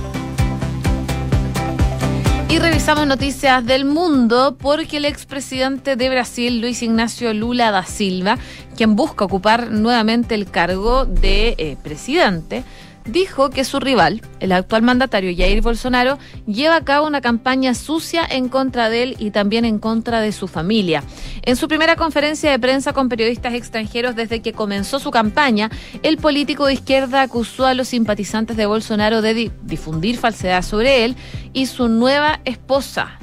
Y 2.48 2.58
revisamos 2.60 3.08
noticias 3.08 3.66
del 3.66 3.84
mundo 3.84 4.56
porque 4.56 4.98
el 4.98 5.04
expresidente 5.04 5.96
de 5.96 6.08
Brasil, 6.08 6.60
Luis 6.60 6.80
Ignacio 6.80 7.34
Lula 7.34 7.72
da 7.72 7.84
Silva, 7.84 8.38
quien 8.76 8.94
busca 8.94 9.24
ocupar 9.24 9.72
nuevamente 9.72 10.36
el 10.36 10.48
cargo 10.48 11.06
de 11.06 11.56
eh, 11.58 11.76
presidente, 11.82 12.62
dijo 13.06 13.50
que 13.50 13.64
su 13.64 13.80
rival, 13.80 14.22
el 14.40 14.52
actual 14.52 14.82
mandatario 14.82 15.34
Jair 15.36 15.62
Bolsonaro, 15.62 16.18
lleva 16.46 16.76
a 16.76 16.84
cabo 16.84 17.06
una 17.06 17.20
campaña 17.20 17.74
sucia 17.74 18.26
en 18.28 18.48
contra 18.48 18.90
de 18.90 19.02
él 19.02 19.16
y 19.18 19.30
también 19.30 19.64
en 19.64 19.78
contra 19.78 20.20
de 20.20 20.32
su 20.32 20.48
familia. 20.48 21.02
En 21.42 21.56
su 21.56 21.68
primera 21.68 21.96
conferencia 21.96 22.50
de 22.50 22.58
prensa 22.58 22.92
con 22.92 23.08
periodistas 23.08 23.54
extranjeros 23.54 24.16
desde 24.16 24.42
que 24.42 24.52
comenzó 24.52 24.98
su 24.98 25.10
campaña, 25.10 25.70
el 26.02 26.16
político 26.18 26.66
de 26.66 26.74
izquierda 26.74 27.22
acusó 27.22 27.66
a 27.66 27.74
los 27.74 27.88
simpatizantes 27.88 28.56
de 28.56 28.66
Bolsonaro 28.66 29.22
de 29.22 29.50
difundir 29.62 30.18
falsedad 30.18 30.62
sobre 30.62 31.04
él 31.04 31.16
y 31.52 31.66
su 31.66 31.88
nueva 31.88 32.40
esposa, 32.44 33.18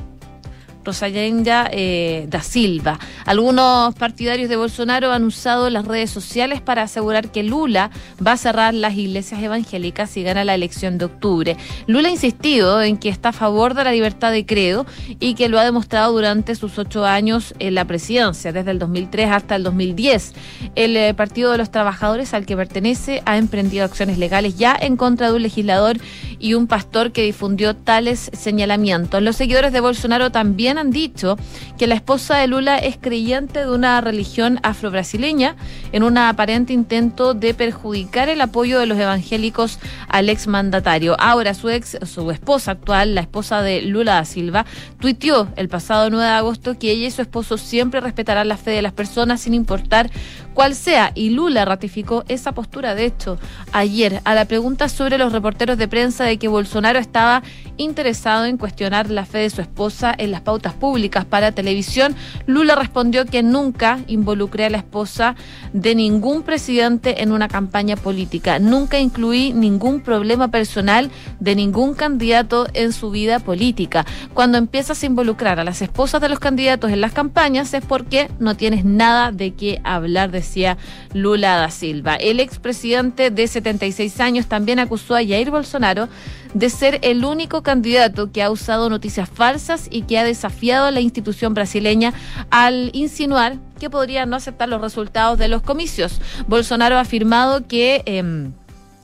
Rosayenda 0.83 1.69
eh, 1.71 2.25
da 2.29 2.41
Silva. 2.41 2.99
Algunos 3.25 3.95
partidarios 3.95 4.49
de 4.49 4.55
Bolsonaro 4.55 5.11
han 5.11 5.23
usado 5.23 5.69
las 5.69 5.85
redes 5.85 6.11
sociales 6.11 6.61
para 6.61 6.83
asegurar 6.83 7.31
que 7.31 7.43
Lula 7.43 7.91
va 8.25 8.33
a 8.33 8.37
cerrar 8.37 8.73
las 8.73 8.95
iglesias 8.95 9.41
evangélicas 9.41 10.09
si 10.09 10.23
gana 10.23 10.43
la 10.43 10.55
elección 10.55 10.97
de 10.97 11.05
octubre. 11.05 11.57
Lula 11.87 12.09
ha 12.09 12.11
insistido 12.11 12.81
en 12.81 12.97
que 12.97 13.09
está 13.09 13.29
a 13.29 13.33
favor 13.33 13.73
de 13.73 13.83
la 13.83 13.91
libertad 13.91 14.31
de 14.31 14.45
credo 14.45 14.85
y 15.19 15.35
que 15.35 15.49
lo 15.49 15.59
ha 15.59 15.63
demostrado 15.63 16.11
durante 16.11 16.55
sus 16.55 16.77
ocho 16.77 17.05
años 17.05 17.53
en 17.59 17.75
la 17.75 17.85
presidencia, 17.85 18.51
desde 18.51 18.71
el 18.71 18.79
2003 18.79 19.29
hasta 19.31 19.55
el 19.55 19.63
2010. 19.63 20.33
El 20.75 20.97
eh, 20.97 21.13
Partido 21.13 21.51
de 21.51 21.57
los 21.57 21.71
Trabajadores 21.71 22.33
al 22.33 22.45
que 22.45 22.55
pertenece 22.55 23.21
ha 23.25 23.37
emprendido 23.37 23.85
acciones 23.85 24.17
legales 24.17 24.57
ya 24.57 24.77
en 24.79 24.97
contra 24.97 25.29
de 25.29 25.35
un 25.35 25.43
legislador 25.43 25.97
y 26.43 26.55
un 26.55 26.67
pastor 26.67 27.13
que 27.13 27.23
difundió 27.23 27.73
tales 27.73 28.29
señalamientos. 28.33 29.21
Los 29.21 29.37
seguidores 29.37 29.71
de 29.71 29.79
Bolsonaro 29.79 30.29
también 30.29 30.77
han 30.77 30.91
dicho 30.91 31.37
que 31.77 31.87
la 31.87 31.95
esposa 31.95 32.35
de 32.35 32.47
Lula 32.47 32.77
es 32.79 32.97
creyente 32.99 33.59
de 33.59 33.71
una 33.71 34.01
religión 34.01 34.59
afrobrasileña 34.61 35.55
en 35.93 36.03
un 36.03 36.17
aparente 36.17 36.73
intento 36.73 37.33
de 37.33 37.53
perjudicar 37.53 38.27
el 38.27 38.41
apoyo 38.41 38.77
de 38.77 38.87
los 38.87 38.99
evangélicos 38.99 39.79
al 40.09 40.27
exmandatario. 40.27 41.15
Ahora 41.17 41.53
su 41.53 41.69
ex, 41.69 41.97
su 42.05 42.29
esposa 42.29 42.71
actual, 42.71 43.15
la 43.15 43.21
esposa 43.21 43.61
de 43.61 43.81
Lula 43.81 44.15
da 44.15 44.25
Silva, 44.25 44.65
tuiteó 44.99 45.47
el 45.55 45.69
pasado 45.69 46.09
9 46.09 46.25
de 46.25 46.31
agosto 46.31 46.77
que 46.77 46.91
ella 46.91 47.07
y 47.07 47.11
su 47.11 47.21
esposo 47.21 47.57
siempre 47.57 48.01
respetarán 48.01 48.49
la 48.49 48.57
fe 48.57 48.71
de 48.71 48.81
las 48.81 48.91
personas 48.91 49.39
sin 49.39 49.53
importar 49.53 50.11
cuál 50.53 50.75
sea. 50.75 51.11
Y 51.15 51.29
Lula 51.29 51.65
ratificó 51.65 52.23
esa 52.27 52.51
postura, 52.51 52.95
de 52.95 53.05
hecho, 53.05 53.37
ayer 53.71 54.21
a 54.25 54.35
la 54.35 54.45
pregunta 54.45 54.89
sobre 54.89 55.17
los 55.17 55.31
reporteros 55.31 55.77
de 55.77 55.87
prensa 55.87 56.25
de 56.25 56.33
de 56.33 56.39
que 56.39 56.47
Bolsonaro 56.47 56.99
estaba 56.99 57.43
interesado 57.77 58.45
en 58.45 58.57
cuestionar 58.57 59.09
la 59.09 59.25
fe 59.25 59.39
de 59.39 59.49
su 59.49 59.61
esposa 59.61 60.13
en 60.17 60.31
las 60.31 60.41
pautas 60.41 60.73
públicas 60.73 61.25
para 61.25 61.51
televisión. 61.51 62.15
Lula 62.45 62.75
respondió 62.75 63.25
que 63.25 63.43
nunca 63.43 63.99
involucré 64.07 64.65
a 64.65 64.69
la 64.69 64.77
esposa 64.77 65.35
de 65.73 65.95
ningún 65.95 66.43
presidente 66.43 67.23
en 67.23 67.31
una 67.31 67.47
campaña 67.47 67.95
política. 67.95 68.59
Nunca 68.59 68.99
incluí 68.99 69.53
ningún 69.53 70.01
problema 70.01 70.49
personal 70.49 71.09
de 71.39 71.55
ningún 71.55 71.93
candidato 71.93 72.67
en 72.73 72.93
su 72.93 73.09
vida 73.09 73.39
política. 73.39 74.05
Cuando 74.33 74.57
empiezas 74.57 75.01
a 75.01 75.05
involucrar 75.05 75.59
a 75.59 75.63
las 75.63 75.81
esposas 75.81 76.21
de 76.21 76.29
los 76.29 76.39
candidatos 76.39 76.91
en 76.91 77.01
las 77.01 77.13
campañas 77.13 77.73
es 77.73 77.83
porque 77.85 78.29
no 78.39 78.55
tienes 78.55 78.85
nada 78.85 79.31
de 79.31 79.53
qué 79.53 79.81
hablar, 79.83 80.31
decía 80.43 80.77
Lula 81.13 81.55
da 81.55 81.71
Silva. 81.71 82.15
El 82.15 82.39
expresidente 82.39 83.31
de 83.31 83.47
76 83.47 84.19
años 84.19 84.47
también 84.47 84.79
acusó 84.79 85.15
a 85.15 85.25
Jair 85.25 85.49
Bolsonaro 85.49 86.09
de 86.53 86.69
ser 86.69 86.99
el 87.01 87.25
único 87.25 87.63
candidato 87.63 88.31
que 88.31 88.43
ha 88.43 88.51
usado 88.51 88.89
noticias 88.89 89.29
falsas 89.29 89.87
y 89.89 90.03
que 90.03 90.19
ha 90.19 90.23
desafiado 90.23 90.85
a 90.85 90.91
la 90.91 91.01
institución 91.01 91.53
brasileña 91.53 92.13
al 92.51 92.91
insinuar 92.93 93.57
que 93.79 93.89
podría 93.89 94.25
no 94.25 94.35
aceptar 94.35 94.69
los 94.69 94.81
resultados 94.81 95.39
de 95.39 95.47
los 95.47 95.61
comicios. 95.61 96.21
Bolsonaro 96.47 96.97
ha 96.97 97.01
afirmado 97.01 97.67
que... 97.67 98.03
Eh, 98.05 98.51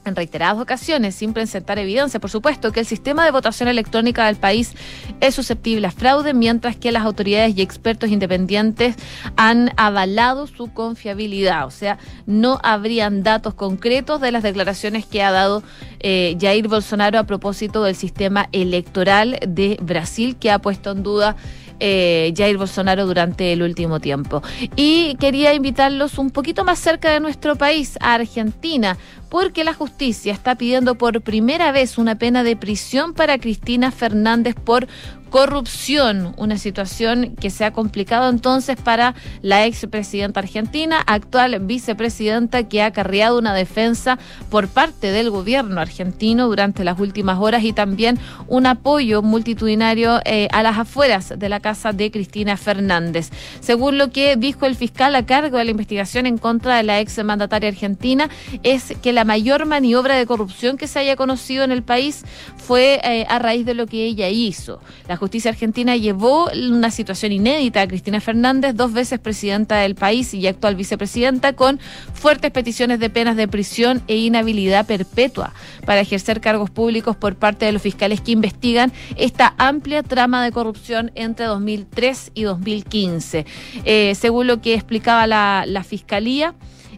en 0.10 0.16
reiteradas 0.16 0.62
ocasiones, 0.62 1.16
sin 1.16 1.34
presentar 1.34 1.80
evidencia, 1.80 2.20
por 2.20 2.30
supuesto, 2.30 2.72
que 2.72 2.82
el 2.82 2.86
sistema 2.86 3.24
de 3.24 3.32
votación 3.32 3.70
electrónica 3.70 4.26
del 4.26 4.36
país 4.36 4.74
es 5.22 5.36
susceptible 5.36 5.88
a 5.88 5.92
fraude, 5.92 6.34
mientras 6.34 6.76
que 6.76 6.92
las 6.92 7.06
autoridades 7.06 7.58
y 7.58 7.62
expertos 7.62 8.10
independientes 8.10 8.96
han 9.38 9.72
avalado 9.78 10.48
su 10.48 10.74
confiabilidad. 10.74 11.66
O 11.66 11.72
sea, 11.72 11.98
no 12.26 12.60
habrían 12.64 13.24
datos 13.24 13.54
concretos 13.54 14.20
de 14.20 14.32
las 14.32 14.44
declaraciones 14.44 15.06
que 15.06 15.24
ha 15.24 15.32
dado 15.32 15.64
eh, 16.00 16.38
Jair 16.40 16.68
Bolsonaro 16.68 17.20
a 17.20 17.24
propósito 17.24 17.84
del 17.84 17.96
sistema 17.96 18.50
electoral 18.52 19.40
de 19.48 19.78
Brasil, 19.82 20.36
que 20.38 20.52
ha 20.52 20.60
puesto 20.60 20.92
en 20.92 21.04
duda 21.04 21.36
eh, 21.80 22.34
Jair 22.36 22.58
Bolsonaro 22.58 23.06
durante 23.06 23.54
el 23.54 23.62
último 23.62 24.00
tiempo. 24.00 24.42
Y 24.76 25.16
quería 25.20 25.54
invitarlos 25.54 26.18
un 26.18 26.30
poquito 26.30 26.64
más 26.64 26.80
cerca 26.80 27.12
de 27.12 27.20
nuestro 27.20 27.56
país, 27.56 27.98
a 28.02 28.16
Argentina, 28.16 28.98
porque 29.30 29.64
la 29.64 29.74
justicia 29.74 30.34
está 30.34 30.56
pidiendo 30.56 30.96
por 30.96 31.22
primera 31.22 31.72
vez 31.72 31.98
una 31.98 32.16
pena 32.16 32.44
de 32.44 32.56
prisión 32.56 33.14
para 33.14 33.38
Cristina 33.38 33.92
Fernández 33.92 34.56
por 34.56 34.88
corrupción, 35.30 36.34
una 36.38 36.58
situación 36.58 37.36
que 37.40 37.50
se 37.50 37.66
ha 37.66 37.72
complicado 37.72 38.30
entonces 38.30 38.78
para 38.78 39.16
la 39.42 39.66
expresidenta 39.66 40.40
argentina, 40.40 41.02
actual 41.06 41.60
vicepresidenta 41.60 42.68
que 42.68 42.82
ha 42.82 42.88
acarreado 42.88 43.38
una 43.38 43.54
defensa 43.54 44.20
por 44.50 44.68
parte 44.68 45.12
del 45.12 45.30
gobierno 45.30 45.82
argentino 45.82 46.48
durante 46.48 46.84
las 46.84 47.00
últimas 47.00 47.40
horas 47.40 47.64
y 47.64 47.74
también 47.74 48.20
un 48.48 48.66
apoyo 48.66 49.22
multitudinario 49.22 50.20
eh, 50.26 50.48
a 50.52 50.64
las 50.64 50.78
afueras 50.78 51.34
de 51.38 51.50
la 51.50 51.60
casa 51.60 51.94
de 51.94 52.12
Cristina 52.12 52.58
Fernández. 52.58 53.30
Según 53.60 53.98
lo 53.98 54.12
que 54.12 54.36
dijo 54.36 54.66
el 54.66 54.76
fiscal 54.76 55.16
a 55.16 55.26
cargo 55.26 55.58
de 55.58 55.66
la 55.66 55.72
investigación 55.72 56.26
en 56.26 56.38
contra 56.38 56.78
de 56.78 56.84
la 56.84 57.00
ex 57.00 57.24
mandataria 57.24 57.70
argentina, 57.70 58.30
es 58.64 58.94
que 59.02 59.14
la 59.14 59.26
mayor 59.26 59.66
maniobra 59.66 60.16
de 60.16 60.26
corrupción 60.26 60.78
que 60.78 60.88
se 60.88 61.00
haya 61.00 61.16
conocido 61.16 61.64
en 61.64 61.72
el 61.72 61.84
país 61.84 62.24
fue 62.58 63.00
eh, 63.04 63.26
a 63.30 63.40
raíz 63.40 63.66
de 63.66 63.74
lo 63.74 63.88
que 63.88 64.06
ella 64.06 64.30
hizo. 64.30 64.80
La 65.08 65.18
justicia 65.20 65.52
argentina 65.52 65.96
llevó 65.98 66.50
una 66.52 66.90
situación 66.90 67.32
inédita 67.32 67.82
a 67.82 67.88
Cristina 67.88 68.22
Fernández, 68.22 68.74
dos 68.76 68.94
veces 68.94 69.20
presidenta 69.20 69.78
del 69.78 69.96
país 69.96 70.34
y 70.34 70.48
actual 70.48 70.76
vicepresidenta, 70.76 71.54
con 71.54 71.80
fuertes 72.14 72.52
peticiones 72.52 73.00
de 73.00 73.10
penas 73.10 73.36
de 73.36 73.48
prisión 73.48 74.02
e 74.08 74.18
inhabilidad 74.18 74.88
perpetua 74.88 75.54
para 75.86 76.02
ejercer 76.02 76.42
cargos 76.42 76.70
públicos 76.70 77.16
por 77.16 77.36
parte 77.36 77.66
de 77.66 77.74
los 77.74 77.82
fiscales 77.82 78.22
que 78.22 78.32
investigan 78.32 78.92
esta 79.18 79.54
amplia 79.58 80.02
trama 80.02 80.44
de 80.44 80.52
corrupción 80.52 81.12
entre 81.16 81.46
2003 81.46 82.32
y 82.34 82.44
2015. 82.44 83.46
Eh, 83.86 84.16
según 84.16 84.48
lo 84.48 84.62
que 84.62 84.74
explicaba 84.74 85.28
la, 85.28 85.66
la 85.68 85.84
Fiscalía, 85.84 86.56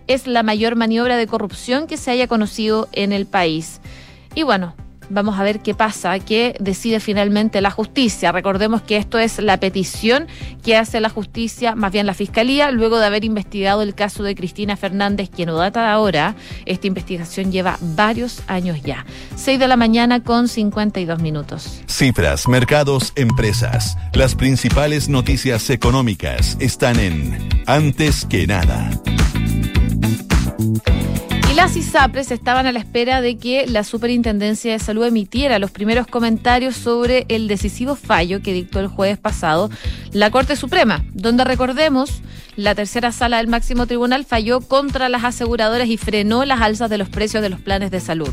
es 0.07 0.27
la 0.27 0.43
mayor 0.43 0.75
maniobra 0.75 1.17
de 1.17 1.27
corrupción 1.27 1.87
que 1.87 1.97
se 1.97 2.11
haya 2.11 2.27
conocido 2.27 2.87
en 2.91 3.11
el 3.11 3.25
país. 3.25 3.81
Y 4.35 4.43
bueno, 4.43 4.75
Vamos 5.11 5.37
a 5.37 5.43
ver 5.43 5.59
qué 5.59 5.73
pasa, 5.73 6.17
qué 6.19 6.55
decide 6.59 7.01
finalmente 7.01 7.59
la 7.59 7.69
justicia. 7.69 8.31
Recordemos 8.31 8.81
que 8.81 8.95
esto 8.95 9.19
es 9.19 9.39
la 9.39 9.59
petición 9.59 10.27
que 10.63 10.77
hace 10.77 11.01
la 11.01 11.09
justicia, 11.09 11.75
más 11.75 11.91
bien 11.91 12.05
la 12.05 12.13
fiscalía, 12.13 12.71
luego 12.71 12.97
de 12.97 13.07
haber 13.07 13.25
investigado 13.25 13.81
el 13.81 13.93
caso 13.93 14.23
de 14.23 14.35
Cristina 14.35 14.77
Fernández, 14.77 15.29
que 15.29 15.45
no 15.45 15.57
data 15.57 15.81
de 15.81 15.87
ahora. 15.87 16.35
Esta 16.65 16.87
investigación 16.87 17.51
lleva 17.51 17.77
varios 17.81 18.41
años 18.47 18.81
ya. 18.83 19.05
6 19.35 19.59
de 19.59 19.67
la 19.67 19.75
mañana 19.75 20.23
con 20.23 20.47
52 20.47 21.21
minutos. 21.21 21.81
Cifras, 21.87 22.47
mercados, 22.47 23.11
empresas. 23.15 23.97
Las 24.13 24.35
principales 24.35 25.09
noticias 25.09 25.69
económicas 25.69 26.55
están 26.61 26.99
en 26.99 27.49
Antes 27.67 28.25
que 28.25 28.47
nada. 28.47 28.89
Las 31.61 31.77
ISAPRES 31.77 32.31
estaban 32.31 32.65
a 32.65 32.71
la 32.71 32.79
espera 32.79 33.21
de 33.21 33.37
que 33.37 33.67
la 33.67 33.83
Superintendencia 33.83 34.71
de 34.71 34.79
Salud 34.79 35.05
emitiera 35.05 35.59
los 35.59 35.69
primeros 35.69 36.07
comentarios 36.07 36.75
sobre 36.75 37.27
el 37.29 37.47
decisivo 37.47 37.95
fallo 37.95 38.41
que 38.41 38.51
dictó 38.51 38.79
el 38.79 38.87
jueves 38.87 39.19
pasado 39.19 39.69
la 40.11 40.31
Corte 40.31 40.55
Suprema, 40.55 41.05
donde 41.13 41.43
recordemos 41.43 42.23
la 42.55 42.73
tercera 42.73 43.11
sala 43.11 43.37
del 43.37 43.47
máximo 43.47 43.85
tribunal 43.85 44.25
falló 44.25 44.61
contra 44.61 45.07
las 45.07 45.23
aseguradoras 45.23 45.87
y 45.87 45.97
frenó 45.97 46.45
las 46.45 46.61
alzas 46.61 46.89
de 46.89 46.97
los 46.97 47.09
precios 47.09 47.43
de 47.43 47.49
los 47.49 47.61
planes 47.61 47.91
de 47.91 47.99
salud. 47.99 48.29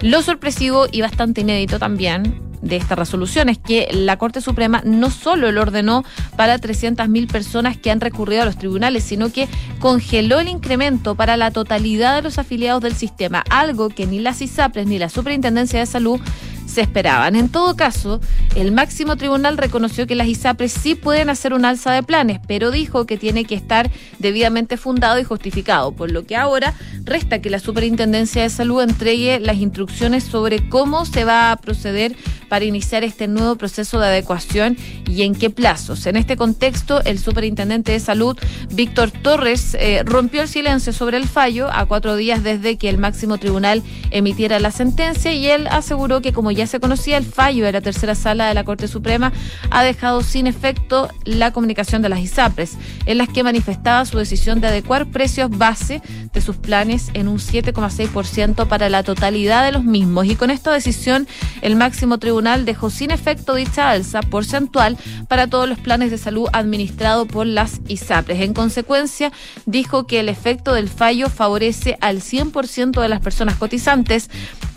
Lo 0.00 0.22
sorpresivo 0.22 0.86
y 0.90 1.02
bastante 1.02 1.42
inédito 1.42 1.78
también 1.78 2.40
de 2.62 2.76
esta 2.76 2.94
resolución 2.94 3.48
es 3.48 3.58
que 3.58 3.88
la 3.92 4.16
Corte 4.16 4.40
Suprema 4.40 4.82
no 4.84 5.10
solo 5.10 5.52
lo 5.52 5.60
ordenó 5.62 6.04
para 6.36 6.58
300.000 6.58 7.30
personas 7.30 7.76
que 7.76 7.90
han 7.90 8.00
recurrido 8.00 8.42
a 8.42 8.44
los 8.44 8.56
tribunales, 8.56 9.04
sino 9.04 9.30
que 9.30 9.48
congeló 9.78 10.40
el 10.40 10.48
incremento 10.48 11.14
para 11.14 11.36
la 11.36 11.50
totalidad 11.50 12.16
de 12.16 12.22
los 12.22 12.38
afiliados 12.38 12.82
del 12.82 12.94
sistema, 12.94 13.44
algo 13.50 13.88
que 13.88 14.06
ni 14.06 14.20
las 14.20 14.40
ISAPRES 14.40 14.86
ni 14.86 14.98
la 14.98 15.08
Superintendencia 15.08 15.80
de 15.80 15.86
Salud 15.86 16.20
se 16.70 16.80
esperaban. 16.80 17.36
En 17.36 17.48
todo 17.48 17.76
caso, 17.76 18.20
el 18.56 18.72
máximo 18.72 19.16
tribunal 19.16 19.58
reconoció 19.58 20.06
que 20.06 20.14
las 20.14 20.28
ISAPRES 20.28 20.72
sí 20.72 20.94
pueden 20.94 21.28
hacer 21.30 21.52
un 21.52 21.64
alza 21.64 21.92
de 21.92 22.02
planes, 22.02 22.40
pero 22.46 22.70
dijo 22.70 23.06
que 23.06 23.18
tiene 23.18 23.44
que 23.44 23.54
estar 23.54 23.90
debidamente 24.18 24.76
fundado 24.76 25.18
y 25.18 25.24
justificado, 25.24 25.92
por 25.92 26.10
lo 26.10 26.24
que 26.24 26.36
ahora 26.36 26.74
resta 27.04 27.40
que 27.40 27.50
la 27.50 27.58
Superintendencia 27.58 28.42
de 28.42 28.50
Salud 28.50 28.82
entregue 28.82 29.40
las 29.40 29.56
instrucciones 29.56 30.24
sobre 30.24 30.68
cómo 30.68 31.04
se 31.04 31.24
va 31.24 31.52
a 31.52 31.56
proceder 31.56 32.16
para 32.48 32.64
iniciar 32.64 33.04
este 33.04 33.28
nuevo 33.28 33.56
proceso 33.56 34.00
de 34.00 34.08
adecuación 34.08 34.76
y 35.08 35.22
en 35.22 35.34
qué 35.34 35.50
plazos. 35.50 36.06
En 36.06 36.16
este 36.16 36.36
contexto, 36.36 37.00
el 37.04 37.18
Superintendente 37.18 37.92
de 37.92 38.00
Salud, 38.00 38.36
Víctor 38.72 39.10
Torres, 39.10 39.76
eh, 39.78 40.02
rompió 40.04 40.42
el 40.42 40.48
silencio 40.48 40.92
sobre 40.92 41.16
el 41.16 41.28
fallo 41.28 41.68
a 41.70 41.86
cuatro 41.86 42.16
días 42.16 42.42
desde 42.42 42.76
que 42.76 42.88
el 42.88 42.98
máximo 42.98 43.38
tribunal 43.38 43.82
emitiera 44.10 44.58
la 44.58 44.72
sentencia 44.72 45.32
y 45.32 45.46
él 45.46 45.68
aseguró 45.68 46.20
que 46.20 46.32
como 46.32 46.50
ya 46.50 46.59
ya 46.60 46.66
se 46.66 46.78
conocía, 46.78 47.16
el 47.16 47.24
fallo 47.24 47.64
de 47.64 47.72
la 47.72 47.80
tercera 47.80 48.14
sala 48.14 48.46
de 48.46 48.54
la 48.54 48.64
Corte 48.64 48.86
Suprema 48.86 49.32
ha 49.70 49.82
dejado 49.82 50.22
sin 50.22 50.46
efecto 50.46 51.08
la 51.24 51.52
comunicación 51.52 52.02
de 52.02 52.10
las 52.10 52.20
ISAPRES, 52.20 52.76
en 53.06 53.18
las 53.18 53.28
que 53.28 53.42
manifestaba 53.42 54.04
su 54.04 54.18
decisión 54.18 54.60
de 54.60 54.68
adecuar 54.68 55.06
precios 55.06 55.50
base 55.50 56.02
de 56.32 56.40
sus 56.40 56.56
planes 56.56 57.10
en 57.14 57.28
un 57.28 57.38
7,6% 57.38 58.68
para 58.68 58.90
la 58.90 59.02
totalidad 59.02 59.64
de 59.64 59.72
los 59.72 59.84
mismos. 59.84 60.26
Y 60.26 60.36
con 60.36 60.50
esta 60.50 60.70
decisión, 60.70 61.26
el 61.62 61.76
máximo 61.76 62.18
tribunal 62.18 62.64
dejó 62.64 62.90
sin 62.90 63.10
efecto 63.10 63.54
dicha 63.54 63.90
alza 63.90 64.20
porcentual 64.20 64.98
para 65.28 65.46
todos 65.46 65.68
los 65.68 65.78
planes 65.78 66.10
de 66.10 66.18
salud 66.18 66.48
administrados 66.52 67.26
por 67.26 67.46
las 67.46 67.80
ISAPRES. 67.88 68.40
En 68.40 68.52
consecuencia, 68.52 69.32
dijo 69.64 70.06
que 70.06 70.20
el 70.20 70.28
efecto 70.28 70.74
del 70.74 70.88
fallo 70.88 71.30
favorece 71.30 71.96
al 72.02 72.20
100% 72.20 73.00
de 73.00 73.08
las 73.08 73.20
personas 73.20 73.56
cotizantes 73.56 74.28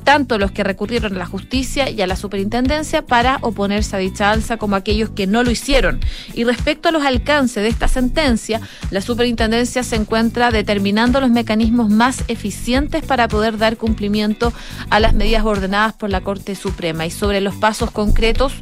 tanto 0.04 0.38
los 0.38 0.52
que 0.52 0.64
recurrieron 0.64 1.16
a 1.16 1.20
la 1.20 1.26
justicia 1.26 1.90
y 1.90 2.02
a 2.02 2.08
la 2.08 2.16
superintendencia 2.16 3.06
para 3.06 3.38
oponerse 3.42 3.96
a 3.96 4.00
dicha 4.00 4.32
alza 4.32 4.58
como 4.58 4.76
aquellos 4.76 5.10
que 5.10 5.28
no 5.28 5.44
lo 5.44 5.52
hicieron. 5.52 6.00
Y 6.34 6.44
respecto 6.44 6.90
a 6.90 6.92
los 6.92 7.04
alcances 7.04 7.64
de 7.64 7.70
esta 7.70 7.88
sentencia, 7.88 8.62
la 8.92 9.02
superintendencia 9.02 9.84
se 9.84 9.96
encuentra 9.96 10.52
determinando 10.52 11.20
los 11.22 11.30
mecanismos 11.30 11.90
más 11.90 12.24
eficientes 12.28 13.04
para 13.04 13.28
poder 13.28 13.58
dar 13.58 13.78
cumplimiento 13.78 14.54
a 14.90 15.00
las 15.00 15.14
medidas 15.14 15.46
ordenadas 15.46 15.94
por 15.94 16.10
la 16.10 16.22
Corte 16.22 16.56
Suprema. 16.56 17.06
Y 17.06 17.12
sobre 17.12 17.42
los 17.42 17.56
pasos 17.56 17.92
concretos 17.92 18.54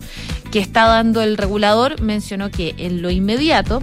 que 0.52 0.60
está 0.60 0.86
dando 0.86 1.22
el 1.22 1.38
regulador, 1.38 2.02
mencionó 2.02 2.52
que 2.52 2.76
en 2.78 3.02
lo 3.02 3.10
inmediato, 3.10 3.82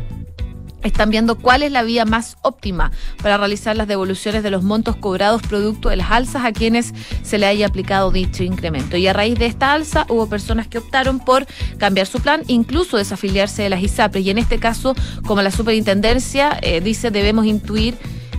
están 0.83 1.11
viendo 1.11 1.37
cuál 1.37 1.63
es 1.63 1.73
la 1.73 1.83
vía 1.83 2.05
más 2.05 2.37
óptima 2.43 2.93
para 3.23 3.37
realizar 3.37 3.77
las 3.77 3.89
devoluciones 3.89 4.43
de 4.43 4.51
los 4.51 4.63
montos 4.63 4.97
cobrados 4.97 5.43
producto 5.43 5.89
de 5.89 5.97
las 5.97 6.11
alzas 6.11 6.45
a 6.45 6.53
quienes 6.53 6.95
se 7.23 7.39
le 7.39 7.47
haya 7.47 7.67
aplicado 7.67 8.11
dicho 8.11 8.45
incremento. 8.45 8.97
Y 8.97 9.07
a 9.07 9.13
raíz 9.13 9.39
de 9.39 9.47
esta 9.47 9.73
alza 9.73 10.07
hubo 10.09 10.29
personas 10.29 10.69
que 10.69 10.79
optaron 10.79 11.21
por 11.21 11.47
cambiar 11.79 12.07
su 12.07 12.21
plan, 12.21 12.43
incluso 12.47 12.97
desafiliarse 12.97 13.63
de 13.63 13.71
las 13.71 13.83
ISAPRES. 13.83 14.25
Y 14.25 14.31
en 14.31 14.39
este 14.39 14.59
caso, 14.59 14.95
como 15.27 15.43
la 15.43 15.51
superintendencia 15.51 16.59
eh, 16.63 16.81
dice, 16.81 17.11
debemos 17.11 17.47
intuir 17.47 17.97